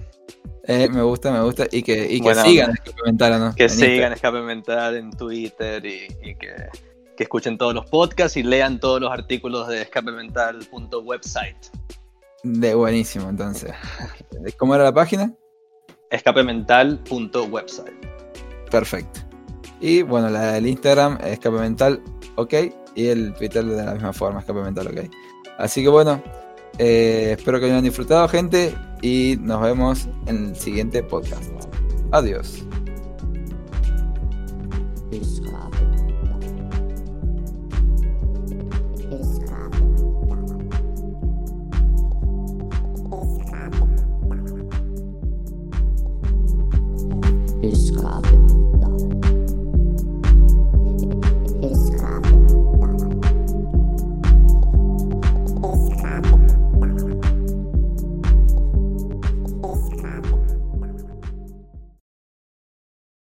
Eh, 0.65 0.89
me 0.89 1.01
gusta, 1.03 1.31
me 1.31 1.41
gusta. 1.41 1.67
Y 1.71 1.81
que, 1.81 2.05
y 2.11 2.19
que 2.19 2.35
sigan 2.35 2.71
Escape 2.71 3.01
Mental, 3.05 3.39
¿no? 3.39 3.55
Que 3.55 3.69
sigan 3.69 4.11
Escape 4.11 4.41
Mental 4.41 4.97
en 4.97 5.11
Twitter 5.11 5.85
y, 5.85 6.35
que, 6.35 6.67
que, 7.15 7.23
escuchen 7.23 7.57
todos 7.57 7.73
los 7.73 7.85
podcasts 7.85 8.35
y 8.35 8.43
lean 8.43 8.77
todos 8.81 8.99
los 8.99 9.09
artículos 9.09 9.69
de 9.69 9.83
escapemental.website. 9.83 11.67
De 12.43 12.75
buenísimo, 12.75 13.29
entonces. 13.29 13.71
¿Cómo 14.57 14.75
era 14.75 14.83
la 14.83 14.93
página? 14.93 15.33
escapemental.website. 16.09 18.05
Perfecto. 18.69 19.21
Y 19.79 20.01
bueno, 20.01 20.29
la 20.29 20.51
del 20.51 20.67
Instagram, 20.67 21.19
Escape 21.23 21.57
Mental, 21.57 22.03
ok 22.35 22.53
y 22.95 23.07
el 23.07 23.33
Pitel 23.33 23.69
de 23.69 23.85
la 23.85 23.93
misma 23.93 24.13
forma, 24.13 24.39
es 24.39 24.45
complemento 24.45 24.81
a 24.81 24.83
lo. 24.85 24.91
Así 25.57 25.81
que 25.81 25.89
bueno, 25.89 26.21
eh, 26.77 27.35
espero 27.37 27.59
que 27.59 27.65
hayan 27.65 27.83
disfrutado, 27.83 28.27
gente, 28.27 28.75
y 29.01 29.37
nos 29.41 29.61
vemos 29.61 30.07
en 30.27 30.49
el 30.49 30.55
siguiente 30.55 31.03
podcast. 31.03 31.51
Adiós. 32.11 32.65